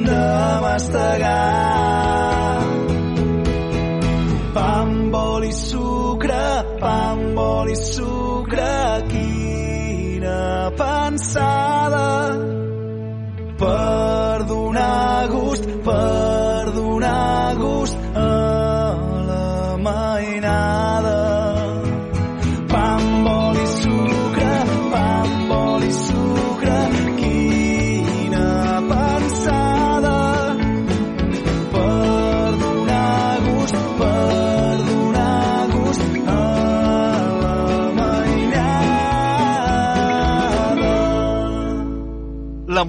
de 0.07 0.61
mastegar. 0.65 2.63
Pa 4.55 4.67
amb 4.83 5.15
oli, 5.15 5.53
sucre, 5.53 6.47
pa 6.81 6.95
amb 7.13 7.39
oli, 7.39 7.77
sucre, 7.77 8.73
quina 9.11 10.41
pensada 10.79 11.80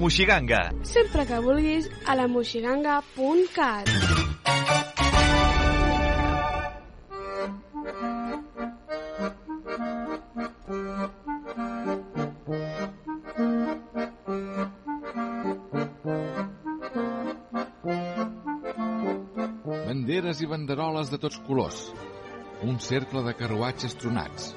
Moixiganga. 0.02 0.72
Sempre 0.82 1.22
que 1.28 1.36
vulguis 1.38 1.84
a 2.10 2.16
la 2.18 2.24
moixiganga.cat. 2.26 3.90
Banderes 19.86 20.42
i 20.42 20.50
banderoles 20.50 21.12
de 21.12 21.20
tots 21.22 21.38
colors. 21.46 21.84
Un 22.66 22.82
cercle 22.88 23.22
de 23.22 23.36
carruatges 23.38 23.94
tronats. 24.02 24.50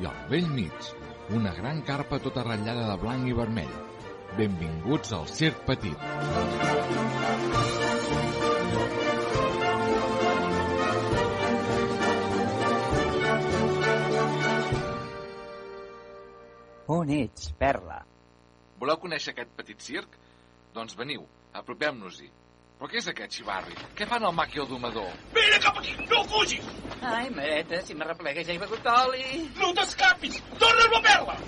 I 0.00 0.08
al 0.08 0.24
vell 0.32 0.48
mig, 0.56 0.90
una 1.36 1.52
gran 1.60 1.84
carpa 1.84 2.22
tota 2.24 2.46
ratllada 2.48 2.88
de 2.88 2.98
blanc 3.04 3.28
i 3.28 3.36
vermell. 3.36 3.76
Benvinguts 4.38 5.10
al 5.12 5.26
Circ 5.26 5.64
Petit. 5.66 5.98
On 16.86 17.10
ets, 17.10 17.50
Perla? 17.58 17.98
Voleu 18.78 19.00
conèixer 19.02 19.34
aquest 19.34 19.50
petit 19.58 19.82
circ? 19.82 20.14
Doncs 20.70 20.94
veniu, 20.94 21.26
apropem-nos-hi. 21.58 22.30
Però 22.78 22.86
què 22.86 23.02
és 23.02 23.10
aquest 23.10 23.40
xivarri? 23.40 23.74
Què 23.98 24.06
fan 24.06 24.22
el 24.22 24.38
maqui 24.38 24.62
el 24.62 24.70
domador? 24.70 25.10
Vine 25.34 25.58
cap 25.66 25.82
aquí, 25.82 25.98
no 26.06 26.22
fugis! 26.30 26.72
Ai, 27.02 27.26
mareta, 27.34 27.82
si 27.82 27.98
m'arreplega 27.98 28.46
ja 28.46 28.54
he 28.54 28.62
begut 28.62 28.86
oli. 28.94 29.28
No 29.58 29.74
t'escapis! 29.74 30.38
Torna'm 30.62 30.98
la 31.00 31.06
perla! 31.10 31.38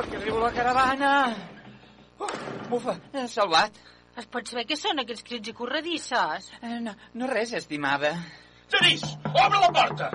Perquè 0.00 0.22
arribo 0.24 0.46
la 0.48 0.54
caravana. 0.56 1.16
Oh, 2.20 2.28
bufa, 2.68 2.96
eh, 3.12 3.26
salvat. 3.28 3.78
Es 4.20 4.26
pot 4.28 4.48
saber 4.50 4.66
què 4.68 4.76
són 4.76 5.00
aquells 5.00 5.22
crits 5.24 5.48
i 5.48 5.56
corredisses? 5.56 6.50
Eh, 6.60 6.78
no, 6.84 6.94
no 7.16 7.28
res, 7.30 7.54
estimada. 7.56 8.12
Genís, 8.70 9.04
obre 9.30 9.62
la 9.62 9.70
porta! 9.74 10.10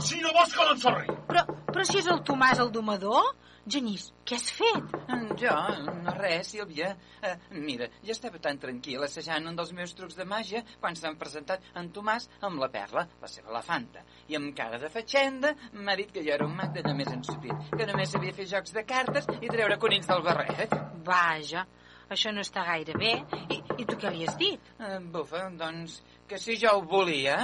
Si 0.00 0.20
no 0.22 0.32
vols 0.32 0.54
que 0.56 0.66
l'ensorri. 0.66 1.16
Però, 1.28 1.44
però 1.68 1.84
si 1.86 2.00
és 2.00 2.08
el 2.10 2.22
Tomàs 2.26 2.62
el 2.64 2.72
domador? 2.72 3.34
Genís, 3.68 4.06
què 4.24 4.38
has 4.38 4.46
fet? 4.56 4.94
Jo, 5.40 5.52
no 6.00 6.14
res, 6.16 6.48
Sílvia. 6.54 6.94
Uh, 7.20 7.34
mira, 7.60 7.90
jo 8.00 8.14
estava 8.14 8.40
tan 8.40 8.58
tranquil 8.62 9.04
assajant 9.04 9.50
un 9.50 9.58
dels 9.58 9.72
meus 9.76 9.92
trucs 9.98 10.16
de 10.16 10.24
màgia 10.24 10.62
quan 10.80 10.96
s'han 10.96 11.18
presentat 11.20 11.66
en 11.76 11.90
Tomàs 11.92 12.30
amb 12.48 12.62
la 12.62 12.70
perla, 12.72 13.04
la 13.20 13.28
seva 13.28 13.52
elefanta. 13.52 14.04
I 14.32 14.38
amb 14.38 14.54
cara 14.56 14.80
de 14.80 14.88
fatxenda 14.92 15.52
m'ha 15.74 15.98
dit 16.00 16.12
que 16.14 16.24
jo 16.24 16.32
era 16.36 16.48
un 16.48 16.56
mag 16.56 16.72
de 16.72 16.86
només 16.86 17.12
ensupit, 17.12 17.68
que 17.76 17.88
només 17.90 18.16
sabia 18.16 18.36
fer 18.36 18.48
jocs 18.48 18.72
de 18.76 18.86
cartes 18.88 19.28
i 19.40 19.52
treure 19.52 19.78
conills 19.82 20.08
del 20.08 20.24
barret. 20.24 20.74
Vaja, 21.04 21.66
això 22.10 22.32
no 22.32 22.40
està 22.46 22.64
gaire 22.66 22.96
bé. 22.96 23.12
I, 23.52 23.60
i 23.76 23.84
tu 23.84 24.00
què 24.00 24.14
li 24.14 24.24
has 24.24 24.40
dit? 24.40 24.72
Uh, 24.80 24.96
bufa, 25.12 25.44
doncs, 25.60 26.00
que 26.30 26.40
si 26.40 26.56
jo 26.56 26.78
ho 26.78 26.84
volia, 26.88 27.36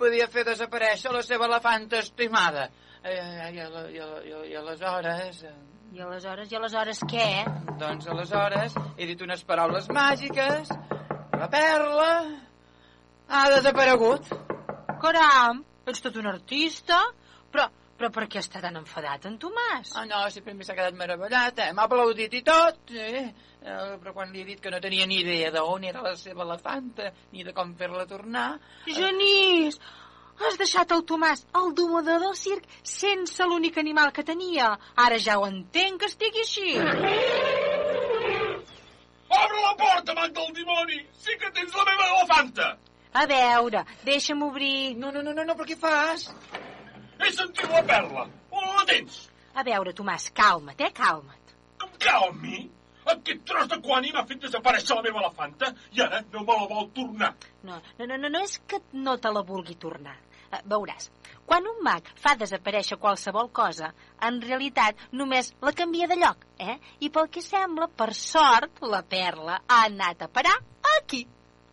podia 0.00 0.26
fer 0.32 0.48
desaparèixer 0.50 1.14
la 1.14 1.22
seva 1.22 1.46
elefanta 1.46 2.02
estimada. 2.02 2.70
I, 3.00 3.08
i, 3.08 3.56
i, 3.56 3.98
i, 3.98 4.50
i 4.52 4.56
aleshores... 4.56 5.44
I 5.90 6.02
aleshores, 6.04 6.50
i 6.52 6.56
aleshores 6.56 7.00
què? 7.10 7.28
Doncs 7.80 8.06
aleshores 8.12 8.74
he 8.94 9.08
dit 9.08 9.22
unes 9.24 9.40
paraules 9.48 9.88
màgiques, 9.90 10.68
la 11.34 11.48
perla 11.50 12.10
ha 13.26 13.40
desaparegut. 13.56 14.28
Caram, 15.02 15.64
ets 15.88 16.04
tot 16.04 16.18
un 16.20 16.28
artista? 16.30 17.00
Però, 17.50 17.64
però 17.98 18.10
per 18.14 18.26
què 18.30 18.42
està 18.44 18.60
tan 18.62 18.76
enfadat 18.78 19.24
en 19.30 19.38
Tomàs? 19.40 19.94
Ah, 19.96 20.04
no, 20.06 20.20
sempre 20.30 20.54
m'ha 20.54 20.68
quedat 20.68 20.98
meravellat, 21.00 21.64
eh? 21.64 21.70
M'ha 21.74 21.88
aplaudit 21.88 22.36
i 22.36 22.42
tot, 22.46 22.92
eh? 22.92 23.24
eh? 23.64 23.88
Però 24.04 24.14
quan 24.14 24.30
li 24.30 24.44
he 24.44 24.50
dit 24.52 24.60
que 24.62 24.70
no 24.70 24.82
tenia 24.84 25.08
ni 25.08 25.22
idea 25.24 25.50
d'on 25.56 25.88
era 25.88 26.04
la 26.04 26.14
seva 26.20 26.44
elefanta, 26.46 27.10
ni 27.32 27.48
de 27.48 27.56
com 27.56 27.72
fer-la 27.80 28.06
tornar... 28.12 28.52
Genís! 28.86 29.80
Has 30.40 30.56
deixat 30.60 30.92
el 30.96 31.02
Tomàs, 31.08 31.42
el 31.60 31.74
domador 31.76 32.20
del 32.22 32.36
circ, 32.38 32.64
sense 32.82 33.44
l'únic 33.44 33.76
animal 33.82 34.12
que 34.16 34.24
tenia. 34.24 34.70
Ara 35.04 35.18
ja 35.20 35.36
ho 35.38 35.44
entenc 35.46 36.00
que 36.00 36.08
estigui 36.08 36.40
així. 36.44 36.70
Obre 39.30 39.60
la 39.64 39.74
porta, 39.82 40.14
amant 40.14 40.32
del 40.38 40.54
dimoni! 40.56 41.02
Sí 41.24 41.36
que 41.38 41.52
tens 41.58 41.76
la 41.76 41.84
meva 41.90 42.08
elefanta! 42.14 42.70
A 43.12 43.26
veure, 43.26 43.84
deixa'm 44.06 44.42
obrir... 44.46 44.96
No, 44.96 45.12
no, 45.12 45.22
no, 45.26 45.34
no, 45.36 45.44
no 45.44 45.56
però 45.58 45.68
què 45.68 45.76
fas? 45.78 46.30
He 47.20 47.30
sentit 47.36 47.68
la 47.70 47.82
perla. 47.86 48.26
On 48.50 48.66
la 48.78 48.84
tens? 48.88 49.22
A 49.54 49.64
veure, 49.66 49.92
Tomàs, 50.00 50.30
calma't, 50.34 50.80
eh? 50.80 50.92
Calma't. 50.96 51.56
Em 51.84 51.92
calmi? 52.06 52.64
Aquest 53.10 53.44
tros 53.48 53.68
de 53.68 53.78
quani 53.82 54.12
m'ha 54.14 54.22
fet 54.28 54.42
desaparèixer 54.44 54.96
la 54.96 55.02
meva 55.06 55.22
elefanta 55.22 55.70
i 55.96 56.02
ara 56.04 56.20
no 56.32 56.42
me 56.46 56.56
la 56.58 56.66
vol 56.70 56.90
tornar. 56.96 57.30
No, 57.66 57.80
no, 57.98 58.06
no, 58.06 58.18
no, 58.24 58.28
no 58.36 58.42
és 58.46 58.58
que 58.70 58.80
no 58.92 59.16
te 59.18 59.32
la 59.34 59.42
vulgui 59.46 59.74
tornar. 59.84 60.16
Uh, 60.50 60.58
veuràs, 60.66 61.10
quan 61.46 61.66
un 61.70 61.78
mag 61.86 62.06
fa 62.18 62.32
desaparèixer 62.38 62.98
qualsevol 63.02 63.52
cosa, 63.54 63.92
en 64.26 64.40
realitat 64.42 64.98
només 65.20 65.52
la 65.62 65.72
canvia 65.80 66.08
de 66.10 66.16
lloc, 66.18 66.42
eh? 66.58 66.76
I 67.06 67.10
pel 67.14 67.30
que 67.30 67.42
sembla, 67.44 67.86
per 67.86 68.12
sort, 68.18 68.82
la 68.82 69.02
perla 69.02 69.60
ha 69.66 69.84
anat 69.86 70.26
a 70.26 70.28
parar 70.28 70.56
aquí, 70.96 71.24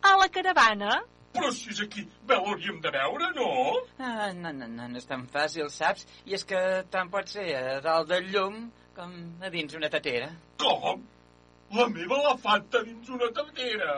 a 0.02 0.16
la 0.20 0.28
caravana. 0.30 1.00
Però 1.34 1.50
si 1.54 1.70
és 1.74 1.82
aquí, 1.84 2.06
bé 2.26 2.38
l'hauríem 2.38 2.80
de 2.82 2.90
veure, 2.94 3.30
no? 3.36 3.50
Ah, 3.98 4.32
no, 4.34 4.52
no, 4.52 4.66
no, 4.66 4.88
no 4.88 5.02
és 5.02 5.06
tan 5.10 5.26
fàcil, 5.30 5.68
saps? 5.74 6.06
I 6.26 6.38
és 6.38 6.46
que 6.48 6.62
tant 6.90 7.10
pot 7.12 7.30
ser 7.30 7.48
a 7.58 7.78
dalt 7.84 8.10
del 8.14 8.30
llum 8.32 8.68
com 8.98 9.14
a 9.42 9.50
dins 9.54 9.74
una 9.78 9.90
tatera. 9.92 10.30
Com? 10.62 11.04
La 11.76 11.86
meva 11.92 12.18
elefanta 12.22 12.82
dins 12.86 13.10
una 13.14 13.28
tatera? 13.36 13.92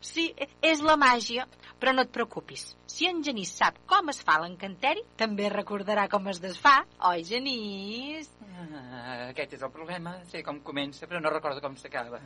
Sí, 0.00 0.30
és 0.64 0.80
la 0.80 0.96
màgia, 1.00 1.44
però 1.80 1.92
no 1.94 2.04
et 2.06 2.12
preocupis. 2.12 2.70
Si 2.88 3.08
en 3.08 3.20
Genís 3.24 3.52
sap 3.56 3.76
com 3.90 4.08
es 4.12 4.20
fa 4.24 4.38
l'encanteri, 4.42 5.02
també 5.20 5.50
recordarà 5.52 6.06
com 6.12 6.28
es 6.32 6.40
desfà, 6.40 6.78
oi, 7.10 7.24
Genís? 7.28 8.30
Ah, 8.60 9.28
aquest 9.30 9.58
és 9.58 9.64
el 9.66 9.72
problema. 9.74 10.16
Sé 10.32 10.42
com 10.46 10.62
comença, 10.64 11.08
però 11.10 11.20
no 11.20 11.32
recordo 11.32 11.60
com 11.64 11.76
s'acaba. 11.76 12.22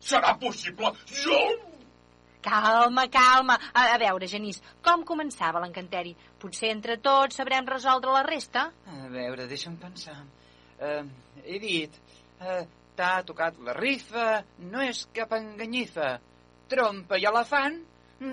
Serà 0.00 0.36
possible? 0.40 0.92
Jo... 1.08 1.40
Calma, 2.44 3.06
calma. 3.08 3.54
A, 3.72 3.86
a 3.94 3.98
veure, 4.00 4.28
Genís, 4.28 4.58
com 4.84 5.00
començava 5.08 5.62
l'encanteri? 5.64 6.12
Potser 6.42 6.74
entre 6.74 6.98
tots 7.00 7.40
sabrem 7.40 7.64
resoldre 7.64 8.12
la 8.12 8.20
resta? 8.26 8.66
A 8.84 9.08
veure, 9.08 9.48
deixa'm 9.48 9.80
pensar. 9.80 10.20
Uh, 10.76 11.04
he 11.44 11.60
dit... 11.62 12.00
Uh, 12.40 12.64
T'ha 12.94 13.24
tocat 13.26 13.56
la 13.66 13.72
rifa, 13.74 14.44
no 14.70 14.82
és 14.84 15.00
cap 15.16 15.32
enganyifa. 15.34 16.12
Trompa 16.70 17.18
i 17.20 17.26
elefant 17.28 17.80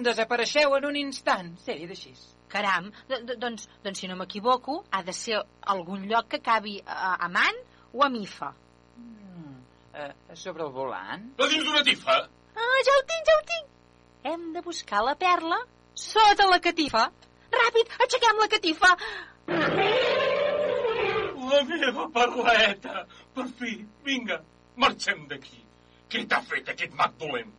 desapareixeu 0.05 0.75
en 0.77 0.85
un 0.91 0.99
instant. 0.99 1.51
Sèrie 1.65 1.87
d'així. 1.89 2.13
Caram, 2.51 2.89
doncs, 3.39 3.67
doncs 3.83 4.01
si 4.03 4.09
no 4.11 4.17
m'equivoco, 4.19 4.81
ha 4.91 5.01
de 5.07 5.13
ser 5.15 5.39
algun 5.73 6.03
lloc 6.09 6.27
que 6.31 6.41
acabi 6.41 6.77
a, 6.85 7.15
a 7.15 7.29
man 7.31 7.59
o 7.93 8.03
a 8.03 8.09
mifa. 8.11 8.51
Mm, 8.97 9.55
uh, 9.93 10.35
sobre 10.35 10.65
el 10.67 10.73
volant? 10.75 11.29
A 11.39 11.47
dins 11.51 11.63
d'una 11.67 11.83
tifa? 11.87 12.17
Ah, 12.55 12.79
ja 12.87 12.97
ho 12.97 13.05
tinc, 13.11 13.29
ja 13.29 13.37
ho 13.37 13.45
tinc. 13.53 13.69
Hem 14.31 14.51
de 14.55 14.61
buscar 14.61 15.03
la 15.07 15.15
perla 15.15 15.61
sota 15.95 16.47
la 16.49 16.59
catifa. 16.59 17.07
Ràpid, 17.51 17.95
aixequem 18.05 18.37
la 18.39 18.49
catifa. 18.51 18.91
La 21.51 21.63
meva 21.67 22.05
perleta! 22.15 23.05
Per 23.35 23.47
fi, 23.59 23.73
vinga, 24.05 24.37
marxem 24.79 25.25
d'aquí. 25.31 25.59
Què 26.11 26.23
t'ha 26.27 26.39
fet 26.47 26.69
aquest 26.71 26.95
mag 26.99 27.15
dolent? 27.19 27.51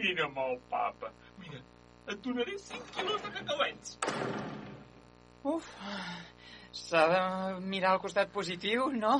Mira'm 0.00 0.38
el 0.38 0.58
papa. 0.70 1.12
Mira, 1.38 1.60
et 2.08 2.20
donaré 2.24 2.56
5 2.58 2.92
quilos 2.96 3.22
de 3.22 3.30
cacauets. 3.36 3.96
Uf, 5.50 5.66
s'ha 6.76 7.02
de 7.10 7.20
mirar 7.72 7.94
al 7.94 8.00
costat 8.00 8.32
positiu, 8.32 8.88
no? 8.92 9.14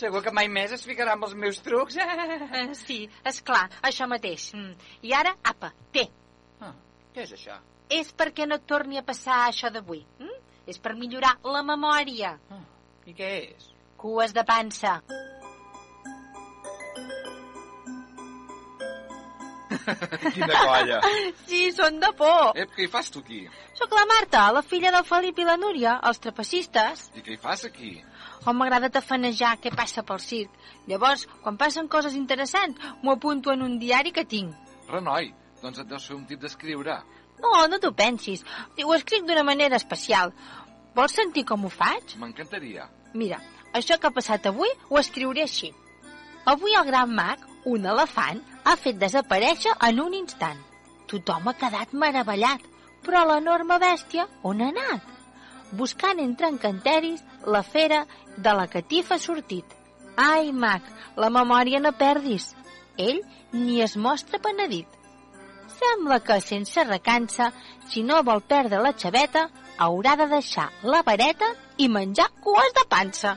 Segur 0.00 0.22
que 0.24 0.32
mai 0.38 0.48
més 0.52 0.72
es 0.76 0.84
ficarà 0.88 1.16
amb 1.16 1.28
els 1.28 1.36
meus 1.44 1.60
trucs. 1.64 1.96
Eh, 2.00 2.66
sí, 2.78 2.98
és 3.28 3.40
clar, 3.44 3.66
això 3.84 4.08
mateix. 4.08 4.50
Mm. 4.56 4.90
I 5.08 5.14
ara, 5.16 5.36
apa, 5.52 5.72
té. 5.92 6.06
Ah, 6.64 6.74
què 7.14 7.24
és 7.26 7.36
això? 7.36 7.60
És 7.92 8.10
perquè 8.16 8.48
no 8.48 8.58
et 8.58 8.66
torni 8.66 8.98
a 8.98 9.04
passar 9.06 9.44
això 9.46 9.70
d'avui. 9.72 10.02
Mm? 10.18 10.42
És 10.66 10.80
per 10.82 10.96
millorar 10.98 11.36
la 11.46 11.62
memòria. 11.62 12.34
Ah, 12.50 12.64
I 13.06 13.14
què 13.14 13.32
és? 13.44 13.70
Cues 14.00 14.34
de 14.36 14.42
pansa. 14.44 14.98
Quina 20.34 20.52
colla. 20.52 21.00
Sí, 21.46 21.62
són 21.76 22.00
de 22.02 22.10
por. 22.18 22.52
Ep, 22.58 22.72
què 22.76 22.86
hi 22.86 22.90
fas 22.92 23.10
tu 23.14 23.22
aquí? 23.24 23.42
Sóc 23.78 23.92
la 23.96 24.04
Marta, 24.10 24.44
la 24.56 24.62
filla 24.64 24.92
del 24.94 25.06
Felip 25.08 25.40
i 25.42 25.46
la 25.48 25.56
Núria, 25.60 25.96
els 26.08 26.20
trapecistes. 26.22 27.08
I 27.16 27.24
què 27.24 27.34
hi 27.36 27.40
fas 27.40 27.66
aquí? 27.68 27.96
Oh, 28.46 28.54
m'agrada 28.54 28.92
tafanejar 28.94 29.56
què 29.62 29.72
passa 29.74 30.04
pel 30.06 30.22
circ. 30.22 30.52
Llavors, 30.90 31.26
quan 31.42 31.58
passen 31.60 31.88
coses 31.92 32.14
interessants, 32.18 32.78
m'ho 33.02 33.16
apunto 33.16 33.52
en 33.52 33.64
un 33.66 33.78
diari 33.82 34.14
que 34.14 34.26
tinc. 34.28 34.54
Renoi, 34.90 35.32
doncs 35.62 35.82
et 35.82 35.90
deus 35.90 36.06
fer 36.06 36.16
un 36.16 36.26
tip 36.28 36.40
d'escriure. 36.42 37.00
No, 37.42 37.50
no 37.68 37.80
t'ho 37.82 37.92
pensis. 37.96 38.44
Ho 38.84 38.94
escric 38.96 39.26
d'una 39.26 39.44
manera 39.44 39.76
especial. 39.76 40.32
Vols 40.96 41.16
sentir 41.18 41.44
com 41.44 41.66
ho 41.66 41.72
faig? 41.72 42.16
M'encantaria. 42.20 42.86
Mira, 43.14 43.40
això 43.76 43.98
que 44.00 44.08
ha 44.08 44.14
passat 44.14 44.46
avui 44.48 44.70
ho 44.88 45.00
escriuré 45.00 45.44
així. 45.44 45.72
Avui 46.48 46.76
el 46.78 46.86
gran 46.86 47.12
mag, 47.12 47.42
un 47.66 47.84
elefant, 47.90 48.40
ha 48.66 48.74
fet 48.76 48.98
desaparèixer 48.98 49.74
en 49.88 50.00
un 50.02 50.14
instant. 50.18 50.58
Tothom 51.06 51.46
ha 51.46 51.54
quedat 51.60 51.92
meravellat, 51.94 52.64
però 53.06 53.22
l'enorme 53.28 53.78
bèstia 53.78 54.26
on 54.50 54.62
ha 54.62 54.72
anat? 54.74 55.12
Buscant 55.78 56.18
entre 56.22 56.50
encanteris, 56.50 57.22
la 57.46 57.62
fera 57.62 58.04
de 58.36 58.54
la 58.58 58.66
catifa 58.66 59.14
ha 59.14 59.22
sortit. 59.22 59.76
Ai, 60.16 60.50
mag, 60.52 60.82
la 61.16 61.30
memòria 61.30 61.80
no 61.82 61.92
perdis. 61.92 62.50
Ell 62.98 63.22
ni 63.52 63.80
es 63.86 63.96
mostra 63.96 64.42
penedit. 64.42 64.88
Sembla 65.76 66.20
que, 66.24 66.40
sense 66.40 66.84
recança, 66.88 67.50
si 67.90 68.02
no 68.02 68.22
vol 68.26 68.42
perdre 68.52 68.80
la 68.82 68.94
xaveta, 68.96 69.48
haurà 69.78 70.16
de 70.16 70.30
deixar 70.32 70.70
la 70.82 71.02
vareta 71.06 71.52
i 71.76 71.90
menjar 71.92 72.30
cues 72.40 72.72
de 72.78 72.86
pansa. 72.88 73.36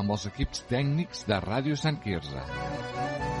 Amb 0.00 0.14
els 0.16 0.26
equips 0.30 0.64
tècnics 0.70 1.26
de 1.28 1.40
Ràdio 1.44 1.76
Sant 1.76 2.00
Quirze. 2.04 3.31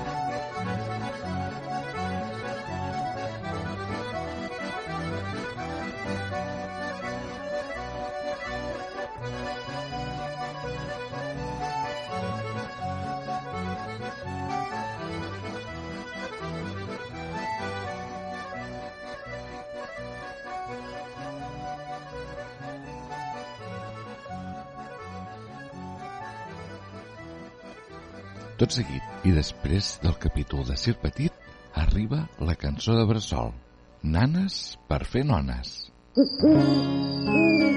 Tot 28.60 28.74
seguit, 28.74 29.04
i 29.24 29.32
després 29.34 29.94
del 30.02 30.16
capítol 30.20 30.66
de 30.68 30.76
Sir 30.76 30.94
Petit, 31.02 31.32
arriba 31.84 32.26
la 32.38 32.56
cançó 32.58 32.96
de 32.98 33.06
Bressol. 33.08 33.52
Nanes 34.02 34.62
per 34.90 35.02
fer 35.08 35.24
nones. 35.24 35.74
Sonsoneta, 36.18 37.71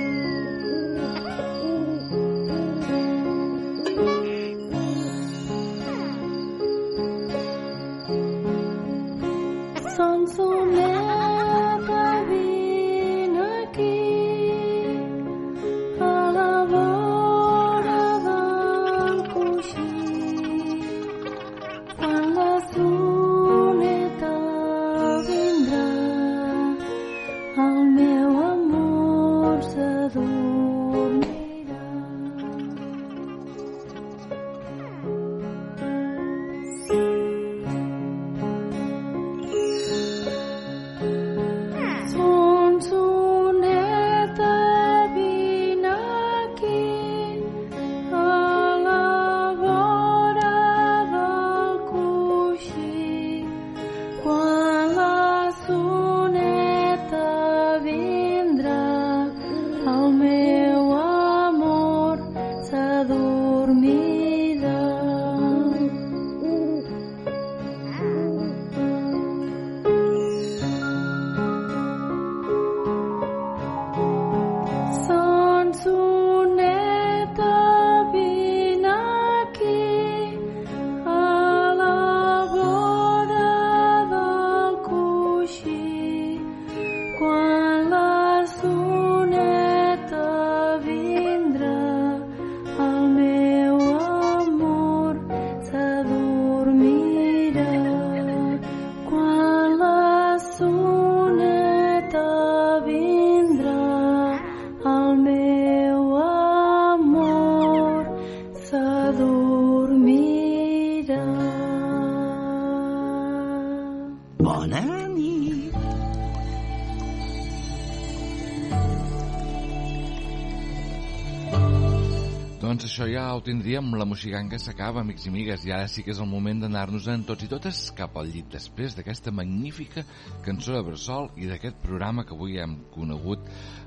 ho 123.36 123.44
tindríem, 123.44 123.92
la 124.00 124.06
moxiganga 124.08 124.58
s'acaba, 124.62 125.02
amics 125.04 125.26
i 125.26 125.32
amigues, 125.32 125.66
i 125.68 125.74
ara 125.76 125.88
sí 125.92 126.04
que 126.06 126.14
és 126.14 126.20
el 126.24 126.30
moment 126.32 126.62
d'anar-nos-en 126.64 127.26
tots 127.28 127.46
i 127.46 127.50
totes 127.52 127.82
cap 127.98 128.16
al 128.18 128.32
llit 128.32 128.48
després 128.54 128.96
d'aquesta 128.96 129.34
magnífica 129.36 130.06
cançó 130.46 130.76
de 130.76 130.84
Bressol 130.88 131.30
i 131.36 131.50
d'aquest 131.50 131.82
programa 131.84 132.26
que 132.26 132.36
avui 132.36 132.60
hem 132.62 132.78
conegut 132.96 133.44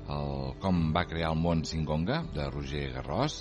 el, 0.09 0.53
com 0.61 0.89
va 0.95 1.05
crear 1.09 1.33
el 1.33 1.41
món 1.41 1.63
Singonga, 1.65 2.23
de 2.35 2.49
Roger 2.49 2.89
Garrós, 2.97 3.39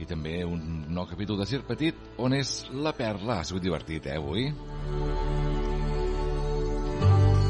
i 0.00 0.08
també 0.08 0.38
un 0.44 0.86
nou 0.92 1.08
capítol 1.08 1.40
de 1.40 1.48
Sir 1.48 1.62
Petit, 1.68 1.96
on 2.20 2.36
és 2.36 2.58
la 2.72 2.92
perla. 2.96 3.40
Ha 3.40 3.48
sigut 3.48 3.64
divertit, 3.64 4.06
eh, 4.12 4.20
avui? 4.20 4.50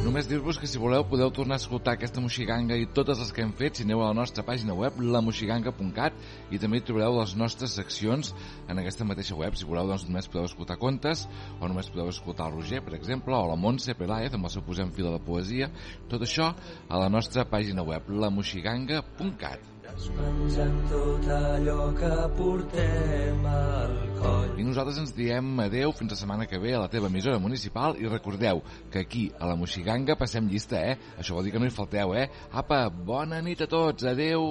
Només 0.07 0.29
dir-vos 0.31 0.55
que 0.63 0.69
si 0.71 0.79
voleu 0.79 1.03
podeu 1.11 1.33
tornar 1.35 1.57
a 1.57 1.59
escoltar 1.59 1.97
aquesta 1.97 2.23
moxiganga 2.23 2.77
i 2.79 2.85
totes 2.95 3.19
les 3.19 3.33
que 3.35 3.43
hem 3.43 3.51
fet 3.59 3.81
si 3.81 3.83
aneu 3.83 4.05
a 4.05 4.13
la 4.13 4.15
nostra 4.15 4.45
pàgina 4.47 4.77
web 4.79 5.01
lamoxiganga.cat 5.03 6.21
i 6.55 6.61
també 6.63 6.79
trobareu 6.79 7.19
les 7.19 7.35
nostres 7.35 7.75
seccions 7.81 8.31
en 8.71 8.79
aquesta 8.79 9.09
mateixa 9.11 9.35
web. 9.35 9.59
Si 9.59 9.67
voleu 9.67 9.91
doncs 9.91 10.07
només 10.07 10.31
podeu 10.31 10.47
escoltar 10.47 10.79
contes 10.79 11.27
o 11.59 11.67
només 11.67 11.91
podeu 11.91 12.15
escoltar 12.15 12.47
el 12.47 12.61
Roger, 12.61 12.85
per 12.87 12.95
exemple, 12.95 13.35
o 13.35 13.51
la 13.51 13.59
Montse 13.59 13.99
Peláez 13.99 14.39
amb 14.39 14.47
el 14.47 14.55
seu 14.55 14.63
posem 14.63 14.95
fil 14.95 15.11
de 15.11 15.17
la 15.19 15.25
poesia. 15.27 15.73
Tot 16.07 16.23
això 16.23 16.53
a 16.55 17.03
la 17.03 17.11
nostra 17.11 17.51
pàgina 17.51 17.83
web 17.83 18.07
lamoxiganga.cat. 18.07 19.76
Menjant 20.17 20.77
tot 20.91 21.27
allò 21.33 21.87
que 21.97 22.11
portem 22.39 23.47
al 23.51 23.95
coll. 24.19 24.61
I 24.61 24.67
nosaltres 24.67 25.01
ens 25.03 25.13
diem 25.17 25.49
adeu 25.65 25.93
fins 25.97 26.15
la 26.15 26.19
setmana 26.21 26.47
que 26.51 26.61
ve 26.63 26.75
a 26.77 26.83
la 26.85 26.91
teva 26.93 27.11
emissora 27.11 27.41
municipal 27.43 27.99
i 28.01 28.09
recordeu 28.09 28.63
que 28.93 29.03
aquí 29.05 29.27
a 29.39 29.49
la 29.51 29.57
Moxiganga 29.57 30.17
passem 30.17 30.49
llista, 30.49 30.81
eh? 30.81 30.97
Això 31.19 31.37
vol 31.37 31.47
dir 31.47 31.55
que 31.55 31.63
no 31.63 31.69
hi 31.69 31.75
falteu, 31.75 32.15
eh? 32.15 32.29
Apa, 32.53 32.87
bona 32.91 33.43
nit 33.43 33.63
a 33.63 33.69
tots, 33.71 34.07
adeu! 34.07 34.47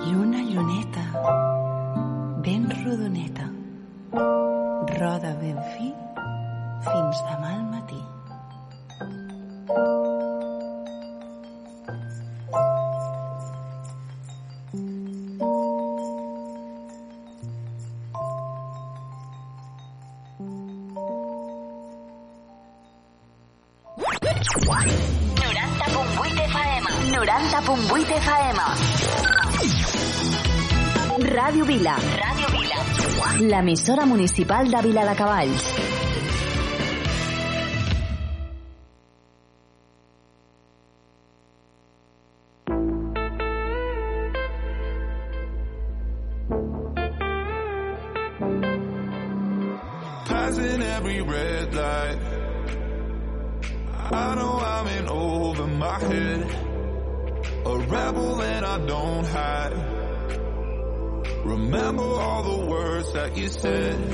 Lluna, 0.00 0.44
lluneta, 0.52 1.04
ben 2.46 2.70
rodoneta, 2.84 3.50
roda 4.96 5.36
ben 5.42 5.60
fi 5.74 5.92
fins 6.86 7.26
demà 7.28 7.54
al 7.58 7.68
matí. 7.74 8.00
FM. 9.70 10.29
90.8 27.20 28.14
FM. 28.24 28.58
Ràdio 31.30 31.64
Vila. 31.64 31.94
Ràdio 32.22 32.48
Vila. 32.54 32.78
L'emissora 33.40 34.06
municipal 34.06 34.70
de 34.70 34.82
Vila 34.82 35.04
de 35.04 35.14
Cavalls. 35.14 36.09
turn 63.60 64.09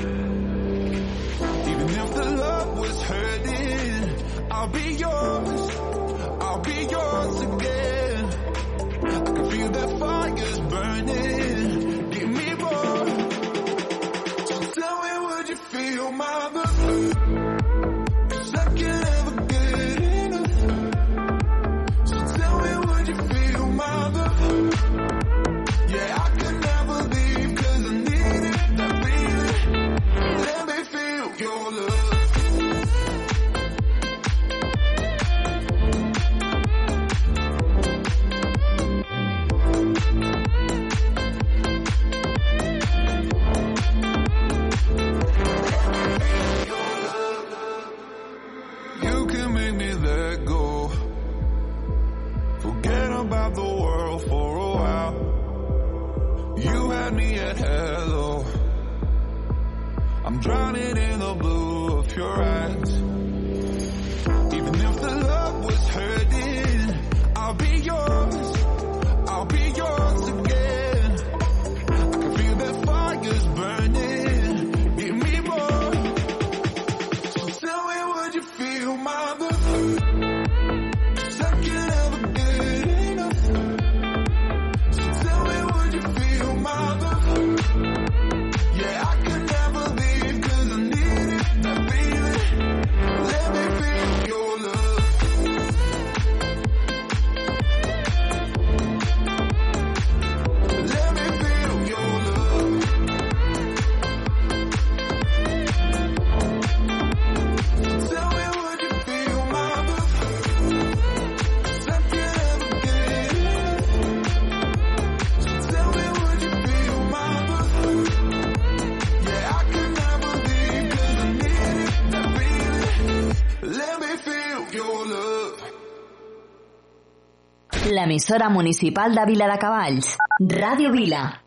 Emisora 128.17 128.49
municipal 128.49 129.13
de 129.13 129.25
Vila 129.29 129.47
de 129.47 129.59
Cavalls, 129.59 130.17
Ràdio 130.39 130.89
Vila. 130.91 131.46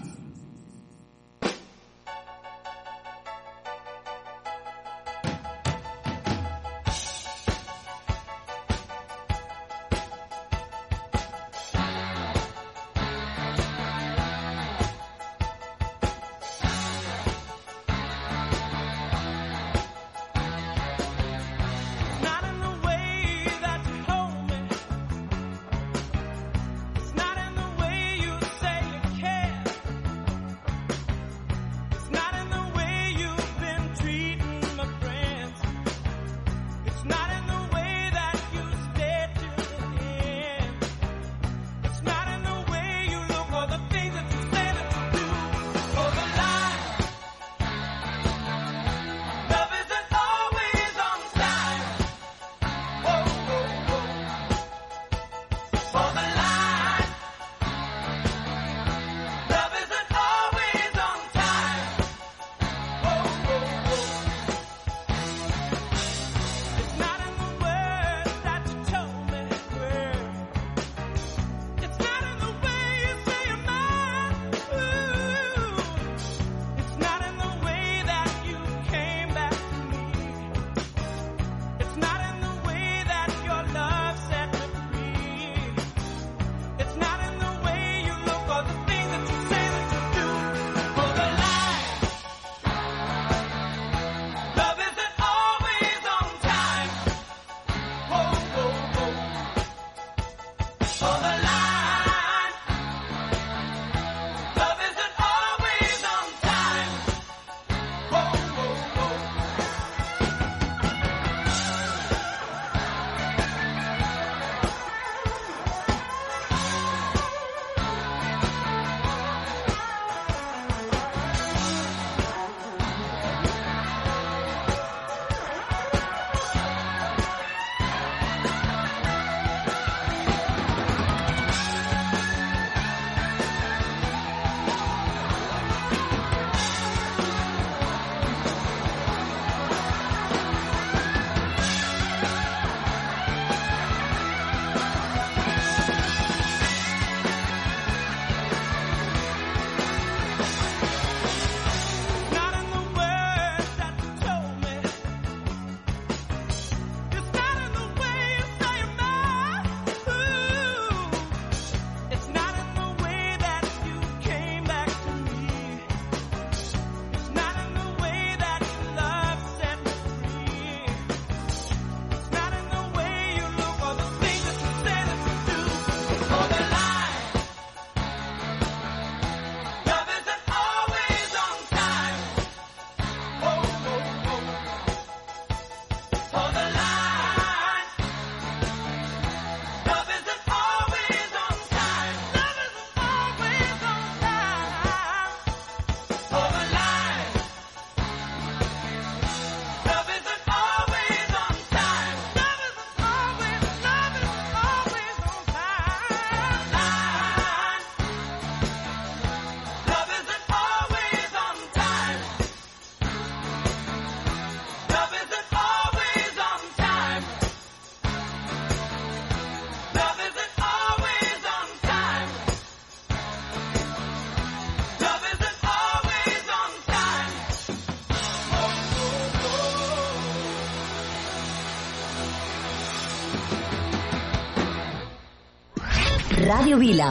Ràdio 236.71 236.87
Vila. 236.87 237.07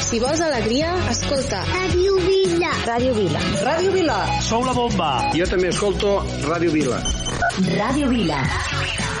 Si 0.00 0.18
vols 0.22 0.40
alegria, 0.40 0.94
escolta. 1.12 1.58
Ràdio 1.68 2.14
Vila. 2.24 2.70
Ràdio 2.86 3.12
Vila. 3.12 3.42
Ràdio 3.66 3.90
Vila. 3.92 4.16
Sou 4.40 4.64
la 4.64 4.72
bomba. 4.72 5.08
Jo 5.36 5.44
també 5.50 5.68
escolto 5.68 6.14
Ràdio 6.46 6.72
Vila. 6.72 7.02
Ràdio 7.76 8.08
Vila. 8.08 8.40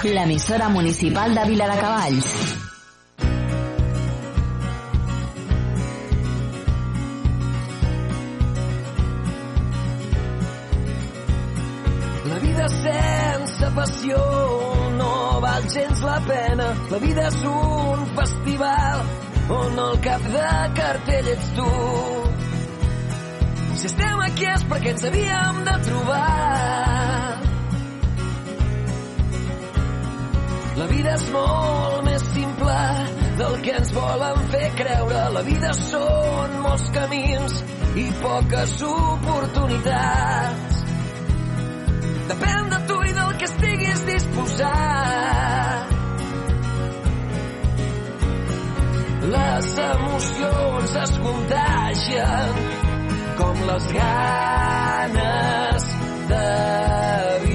L'emissora 0.08 0.70
municipal 0.72 1.36
de 1.36 1.44
Vila 1.50 1.68
de 1.68 1.76
Cavalls. 1.82 2.32
La 12.32 12.38
vida 12.48 12.68
sense 12.80 13.74
passió 13.76 14.24
no 14.96 15.14
val 15.44 15.68
gens 15.76 16.00
la 16.00 16.20
pena. 16.32 16.72
La 16.88 17.04
vida 17.04 17.28
és 17.28 17.42
un 17.44 17.67
cap 20.04 20.22
de 20.32 20.48
cartell 20.78 21.28
ets 21.34 21.48
tu. 21.56 21.68
Si 23.78 23.86
estem 23.86 24.22
aquí 24.26 24.46
és 24.52 24.64
perquè 24.70 24.94
ens 24.94 25.04
havíem 25.08 25.60
de 25.68 25.76
trobar. 25.86 27.48
La 30.78 30.86
vida 30.92 31.14
és 31.14 31.24
molt 31.34 32.04
més 32.06 32.26
simple 32.34 32.78
del 33.40 33.56
que 33.64 33.72
ens 33.80 33.92
volen 33.96 34.44
fer 34.54 34.68
creure. 34.78 35.22
La 35.36 35.42
vida 35.46 35.72
són 35.80 36.58
molts 36.66 36.86
camins 36.94 37.58
i 37.98 38.06
poques 38.22 38.76
oportunitats. 38.92 40.82
Depèn 42.30 42.72
de 42.74 42.80
tu 42.90 43.02
i 43.08 43.14
del 43.20 43.36
que 43.40 43.50
estiguis 43.50 44.06
disposat. 44.12 45.07
Les 49.28 49.66
emocions 49.78 50.94
es 51.02 51.12
contagien 51.24 52.54
com 53.36 53.60
les 53.70 53.88
ganes 53.98 55.84
de 56.32 56.44
viure. 57.44 57.47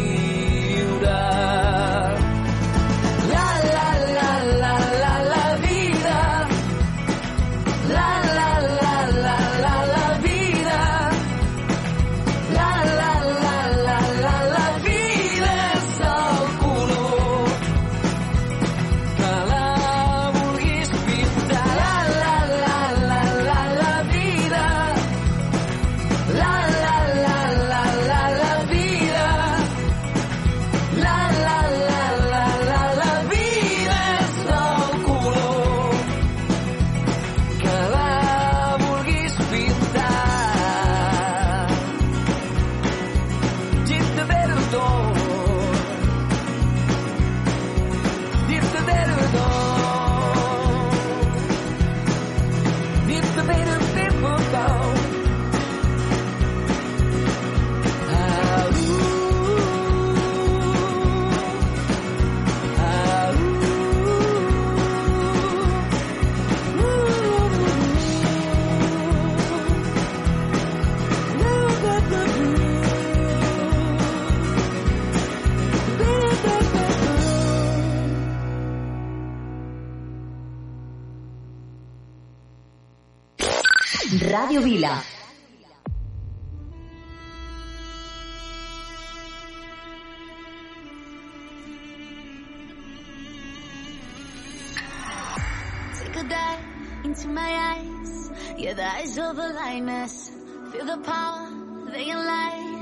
Into 96.23 97.27
my 97.27 97.41
eyes. 97.41 98.31
Yeah, 98.57 98.73
the 98.73 98.85
eyes 98.85 99.17
of 99.17 99.37
a 99.37 99.47
lioness. 99.49 100.31
Feel 100.71 100.85
the 100.85 100.97
power, 100.99 101.49
they 101.91 102.05
can 102.05 102.17
lie. 102.17 102.79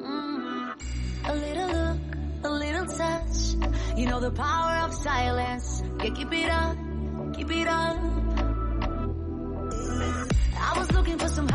Mm. 0.00 0.74
A 1.26 1.34
little 1.34 1.68
look, 1.68 1.98
a 2.44 2.50
little 2.50 2.86
touch. 2.86 3.98
You 3.98 4.06
know 4.06 4.20
the 4.20 4.30
power 4.30 4.86
of 4.86 4.94
silence. 4.94 5.82
Yeah, 6.02 6.10
keep 6.14 6.32
it 6.32 6.48
up, 6.48 6.76
keep 7.34 7.50
it 7.50 7.68
up. 7.68 7.98
I 10.58 10.78
was 10.78 10.90
looking 10.92 11.18
for 11.18 11.28
some 11.28 11.48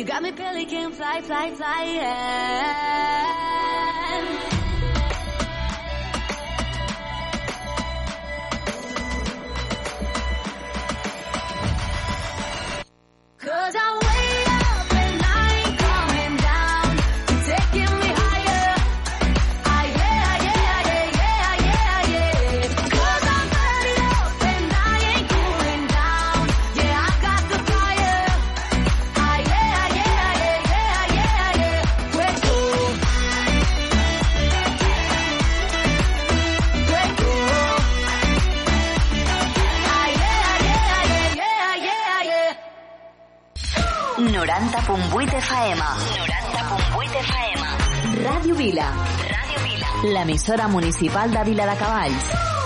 You 0.00 0.06
got 0.06 0.22
me 0.22 0.32
pelican, 0.32 0.92
fly, 0.92 1.20
fly, 1.20 1.50
fly, 1.50 1.82
yeah. 1.84 2.89
municipal 50.68 51.30
d'Àvila 51.30 51.66
de 51.70 51.76
Cavalls. 51.78 52.59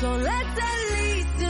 So 0.00 0.12
let's 0.14 0.58
at 0.60 0.92
least 0.92 1.47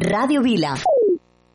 Radio 0.00 0.40
Vila. 0.42 0.76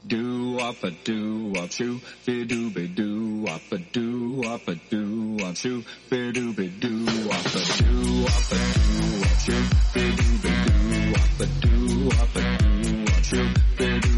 Do 0.06 0.58
up 0.60 0.84
a 0.84 0.91
do 0.91 1.54
up 1.58 1.72
shoe, 1.72 2.02
be 2.26 2.44
do 2.44 2.70
be 2.72 2.88
do 2.89 3.46
up 3.48 3.62
a 3.72 3.78
do 3.78 4.44
up 4.46 4.68
a 4.68 4.76
do 4.76 5.38
up 5.46 5.56
shoe, 5.56 5.82
be 6.10 6.32
do 6.34 6.52
be 6.54 6.68
do 6.68 7.06
up 7.32 7.46
a 7.46 7.62
do 7.80 8.26
up 8.28 8.52
a 8.52 8.60
do 8.84 9.24
up 9.24 9.39
shoe, 9.39 9.64
be 9.94 10.12
do 10.12 10.28
be 10.44 10.52
do 10.52 11.14
up 11.16 11.39
a 11.39 11.46
do 11.62 12.10
up 12.20 12.36
a 12.36 12.58
do 12.60 13.06
up 13.14 13.24
shoe, 13.24 13.48
be 13.78 14.00
do 14.02 14.12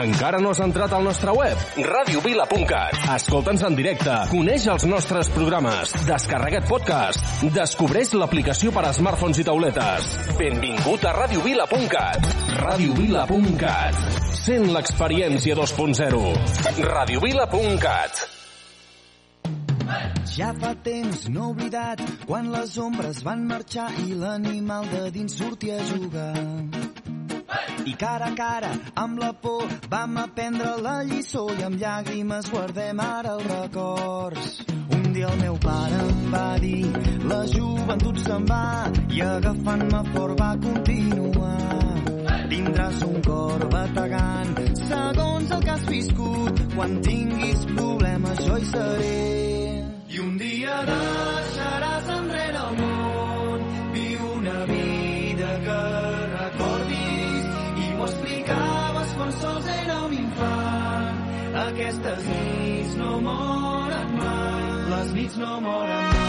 Encara 0.00 0.38
no 0.40 0.54
has 0.54 0.60
entrat 0.64 0.92
al 0.96 1.04
nostre 1.04 1.32
web? 1.36 1.58
radiovila.cat. 1.84 2.96
Escolta'ns 3.16 3.64
en 3.68 3.76
directe, 3.76 4.14
coneix 4.30 4.64
els 4.72 4.86
nostres 4.88 5.28
programes, 5.34 5.92
descarrega't 6.08 6.64
podcast, 6.70 7.44
descobreix 7.52 8.14
l'aplicació 8.16 8.72
per 8.72 8.86
a 8.88 8.94
smartphones 8.96 9.42
i 9.42 9.44
tauletes. 9.44 10.10
Benvingut 10.40 11.04
a 11.04 11.12
radiovila.cat. 11.18 12.28
radiovila.cat. 12.62 14.02
Sent 14.40 14.70
l'experiència 14.72 15.56
2.0. 15.58 16.24
radiovila.cat. 16.88 18.28
Ja 20.30 20.54
fa 20.54 20.70
temps 20.86 21.26
no 21.28 21.50
oblidat 21.50 22.00
quan 22.24 22.48
les 22.54 22.76
ombres 22.80 23.20
van 23.26 23.44
marxar 23.50 23.90
i 24.06 24.14
l'animal 24.14 24.88
de 24.94 25.10
dins 25.18 25.36
sortia 25.36 25.76
a 25.76 25.88
jugar. 25.90 26.79
I 27.86 27.94
cara 27.96 28.30
a 28.30 28.34
cara, 28.36 28.70
amb 28.94 29.18
la 29.18 29.32
por, 29.32 29.68
vam 29.90 30.18
aprendre 30.24 30.76
la 30.84 31.00
lliçó 31.04 31.46
i 31.58 31.64
amb 31.68 31.80
llàgrimes 31.80 32.50
guardem 32.52 33.00
ara 33.04 33.36
els 33.38 33.46
records. 33.52 34.60
Un 34.96 35.12
dia 35.14 35.28
el 35.32 35.40
meu 35.40 35.56
pare 35.64 36.00
em 36.06 36.22
va 36.34 36.48
dir 36.62 36.86
la 37.30 37.40
joventut 37.54 38.20
se'n 38.26 38.46
va 38.50 38.64
i 39.16 39.22
agafant-me 39.26 40.02
fort 40.12 40.40
va 40.40 40.50
continuar. 40.66 41.58
Tindràs 42.50 43.02
un 43.06 43.20
cor 43.26 43.66
bategant 43.72 44.56
segons 44.84 45.52
el 45.56 45.62
que 45.64 45.74
has 45.76 45.86
viscut. 45.90 46.62
Quan 46.74 46.96
tinguis 47.06 47.66
problemes 47.74 48.42
jo 48.46 48.58
hi 48.58 48.66
seré. 48.72 49.18
I 50.10 50.22
un 50.24 50.38
dia 50.40 50.80
deixaràs 50.88 52.08
enrere 52.16 52.64
el 52.64 52.78
món, 52.80 52.89
sols 59.42 59.68
era 59.74 59.98
un 60.06 60.16
infant. 60.20 61.20
Aquestes 61.66 62.24
nits 62.30 62.96
no 63.02 63.20
moren 63.28 64.16
mai, 64.22 64.72
les 64.94 65.14
nits 65.20 65.44
no 65.44 65.60
moren 65.68 66.08
mai. 66.08 66.19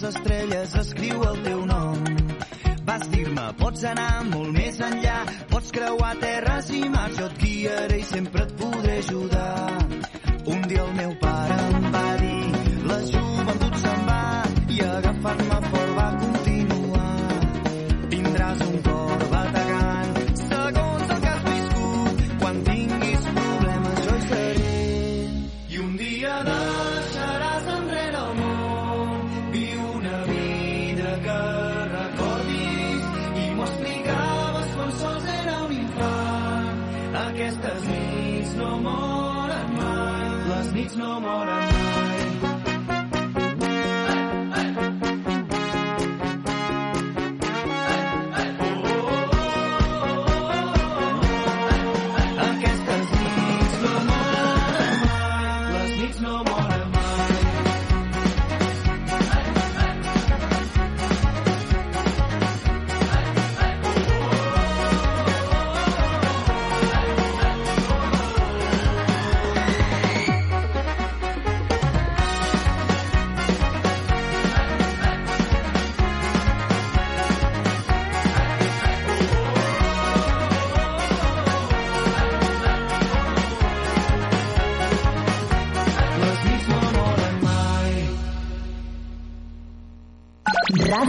Les 0.00 0.16
estrelles 0.16 0.74
escriu 0.80 1.22
el 1.28 1.40
teu 1.44 1.64
nom. 1.68 1.98
Vas 2.88 3.02
dir-me, 3.12 3.42
pots 3.60 3.82
anar 3.84 4.22
molt 4.30 4.49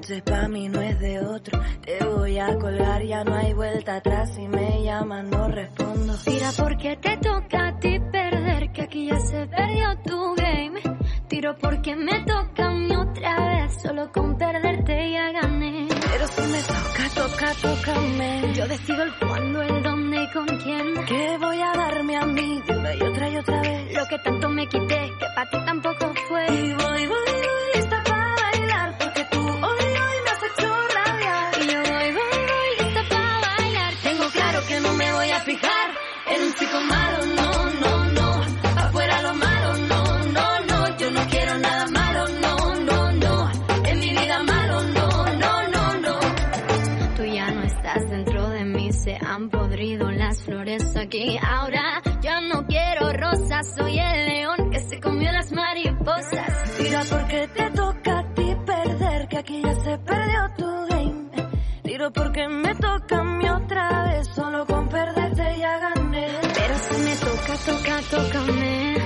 Noche 0.00 0.22
pa' 0.22 0.48
mí 0.48 0.68
no 0.68 0.80
es 0.80 0.98
de 0.98 1.20
otro. 1.20 1.60
Te 1.82 2.04
voy 2.04 2.38
a 2.38 2.58
colgar, 2.58 3.02
ya 3.04 3.22
no 3.22 3.34
hay 3.34 3.52
vuelta 3.52 3.96
atrás. 3.96 4.34
Si 4.34 4.48
me 4.48 4.82
llaman, 4.82 5.28
no 5.28 5.48
respondo. 5.48 6.14
Tira 6.24 6.50
porque 6.56 6.96
te 6.96 7.16
toca 7.18 7.68
a 7.68 7.78
ti 7.78 7.98
perder, 8.10 8.72
que 8.72 8.82
aquí 8.82 9.06
ya 9.06 9.20
se 9.20 9.46
perdió 9.46 9.98
tu 10.04 10.34
game. 10.36 10.80
Tiro 11.28 11.56
porque 11.58 11.94
me 11.96 12.24
toca 12.24 12.66
a 12.66 12.70
mí 12.70 12.96
otra 12.96 13.46
vez, 13.46 13.82
solo 13.82 14.10
con 14.10 14.38
perderte 14.38 15.12
ya 15.12 15.32
gané. 15.32 15.88
Pero 15.88 16.28
si 16.28 16.42
me 16.50 16.62
toca, 16.62 17.08
toca, 17.14 17.52
tócame. 17.60 18.54
Yo 18.54 18.66
decido 18.66 19.02
el 19.02 19.12
cuándo, 19.18 19.62
el 19.62 19.82
dónde 19.82 20.24
y 20.24 20.32
con 20.32 20.46
quién. 20.46 20.94
Que 21.06 21.38
voy 21.38 21.60
a 21.60 21.72
darme 21.76 22.16
a 22.16 22.26
mí 22.26 22.62
una 22.68 22.94
y 22.94 23.02
otra 23.02 23.28
y 23.28 23.36
otra 23.36 23.60
vez. 23.60 23.94
Lo 23.94 24.06
que 24.06 24.18
tanto 24.18 24.48
me 24.48 24.66
quité, 24.66 25.10
que 25.18 25.26
para 25.34 25.50
ti 25.50 25.58
tampoco 25.66 26.12
fue. 26.28 26.46
Y 26.46 26.72
voy, 26.72 27.06
voy, 27.06 27.06
voy, 27.06 27.89
chico 36.60 36.80
malo, 36.82 37.18
no, 37.38 37.50
no, 37.82 38.04
no. 38.16 38.28
Afuera 38.82 39.22
lo 39.22 39.34
malo, 39.34 39.68
no, 39.88 40.02
no, 40.36 40.46
no. 40.70 40.98
Yo 40.98 41.10
no 41.10 41.20
quiero 41.30 41.58
nada 41.58 41.86
malo, 41.86 42.24
no, 42.44 42.74
no, 42.88 43.12
no. 43.12 43.50
En 43.86 43.98
mi 43.98 44.10
vida 44.10 44.42
malo, 44.42 44.82
no, 44.82 45.08
no, 45.42 45.68
no, 45.74 46.00
no. 46.00 46.18
Tú 47.16 47.24
ya 47.24 47.50
no 47.50 47.62
estás 47.62 48.10
dentro 48.10 48.48
de 48.50 48.64
mí, 48.64 48.92
se 48.92 49.16
han 49.16 49.48
podrido 49.48 50.10
las 50.10 50.42
flores 50.42 50.96
aquí. 50.96 51.38
Ahora 51.42 52.02
yo 52.22 52.40
no 52.42 52.66
quiero 52.66 53.10
rosas, 53.12 53.74
soy 53.76 53.98
el 53.98 54.26
león 54.26 54.70
que 54.70 54.80
se 54.80 55.00
comió 55.00 55.32
las 55.32 55.50
mariposas. 55.52 56.76
Tira 56.76 57.02
porque 57.10 57.48
te 57.48 57.70
toca 57.70 58.18
a 58.18 58.34
ti 58.34 58.56
perder, 58.66 59.28
que 59.28 59.38
aquí 59.38 59.62
ya 59.62 59.74
se 59.76 59.98
perdió 59.98 60.40
tu 60.58 60.86
game. 60.90 61.30
Tiro 61.84 62.12
porque 62.12 62.48
me 62.48 62.74
toca 62.74 63.18
a 63.18 63.24
mí 63.24 63.48
otra 63.48 64.04
vez, 64.04 64.28
solo 64.34 64.66
con 64.66 64.88
perderte 64.88 65.19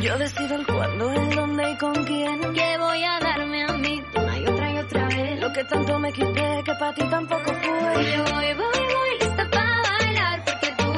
Yo 0.05 0.19
decido 0.19 0.57
el 0.57 0.67
cuándo, 0.67 1.11
el 1.13 1.31
dónde 1.35 1.71
y 1.71 1.77
con 1.79 1.95
quién. 2.05 2.39
Que 2.53 2.77
voy 2.77 3.03
a 3.05 3.19
darme 3.21 3.65
a 3.65 3.73
mí 3.73 4.03
una 4.15 4.39
y 4.39 4.47
otra 4.47 4.71
y 4.71 4.77
otra 4.77 5.09
vez. 5.09 5.41
Lo 5.41 5.51
que 5.51 5.65
tanto 5.65 5.99
me 5.99 6.13
quité, 6.13 6.63
que 6.63 6.75
para 6.75 6.93
ti 6.93 7.05
tampoco 7.09 7.45
fue. 7.47 8.13
Yo 8.13 8.25
voy, 8.35 8.53
voy, 8.53 8.81
voy, 8.95 9.19
lista 9.19 9.49
para 9.51 9.81
bailar. 9.81 10.45
Porque 10.45 10.75
tú 10.77 10.93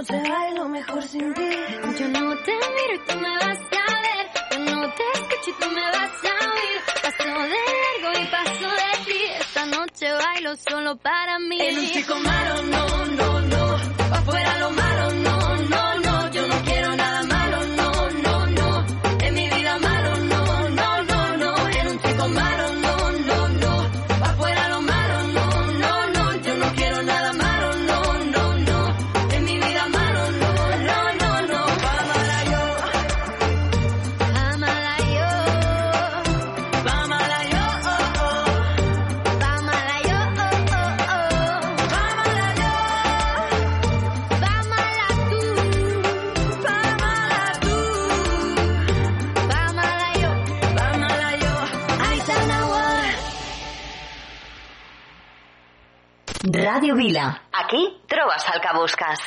noche 0.00 0.30
bailo 0.30 0.68
mejor 0.68 1.02
sin 1.02 1.34
ti. 1.34 1.50
Yo 1.98 2.08
no 2.08 2.36
te 2.44 2.52
miro 2.76 2.94
y 2.94 2.98
tú 3.06 3.16
me 3.18 3.30
vas 3.42 3.58
a 3.58 4.00
ver. 4.04 4.26
Yo 4.50 4.58
no 4.58 4.94
te 4.94 5.02
escucho 5.14 5.50
y 5.50 5.52
tú 5.60 5.70
me 5.70 5.82
vas 5.82 6.24
a 6.24 6.34
oír. 6.52 6.78
Paso 7.02 7.24
de 7.24 7.62
largo 7.82 8.20
y 8.20 8.26
paso 8.26 8.68
de 8.80 9.04
ti. 9.04 9.20
Esta 9.40 9.66
noche 9.66 10.12
bailo 10.12 10.56
solo 10.56 10.96
para 10.96 11.38
mí. 11.38 11.60
El 11.60 11.92
chico 11.92 12.14
malo, 12.16 12.62
no, 12.62 13.06
no. 13.06 13.29
Radio 56.72 56.94
Vila. 56.94 57.42
Aquí 57.52 58.00
trobes 58.06 58.44
el 58.54 58.60
que. 58.60 59.18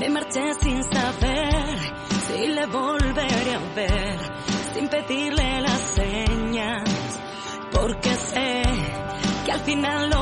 Me 0.00 0.08
marché 0.08 0.54
sin 0.54 0.82
saber 0.82 1.78
si 2.26 2.46
le 2.48 2.66
volveré 2.66 3.54
a 3.54 3.74
ver, 3.76 4.18
sin 4.74 4.88
pedirle 4.88 5.60
las 5.60 5.80
señas, 5.80 7.20
porque 7.70 8.12
sé 8.14 8.62
que 9.44 9.52
al 9.52 9.60
final 9.60 10.10
lo 10.10 10.17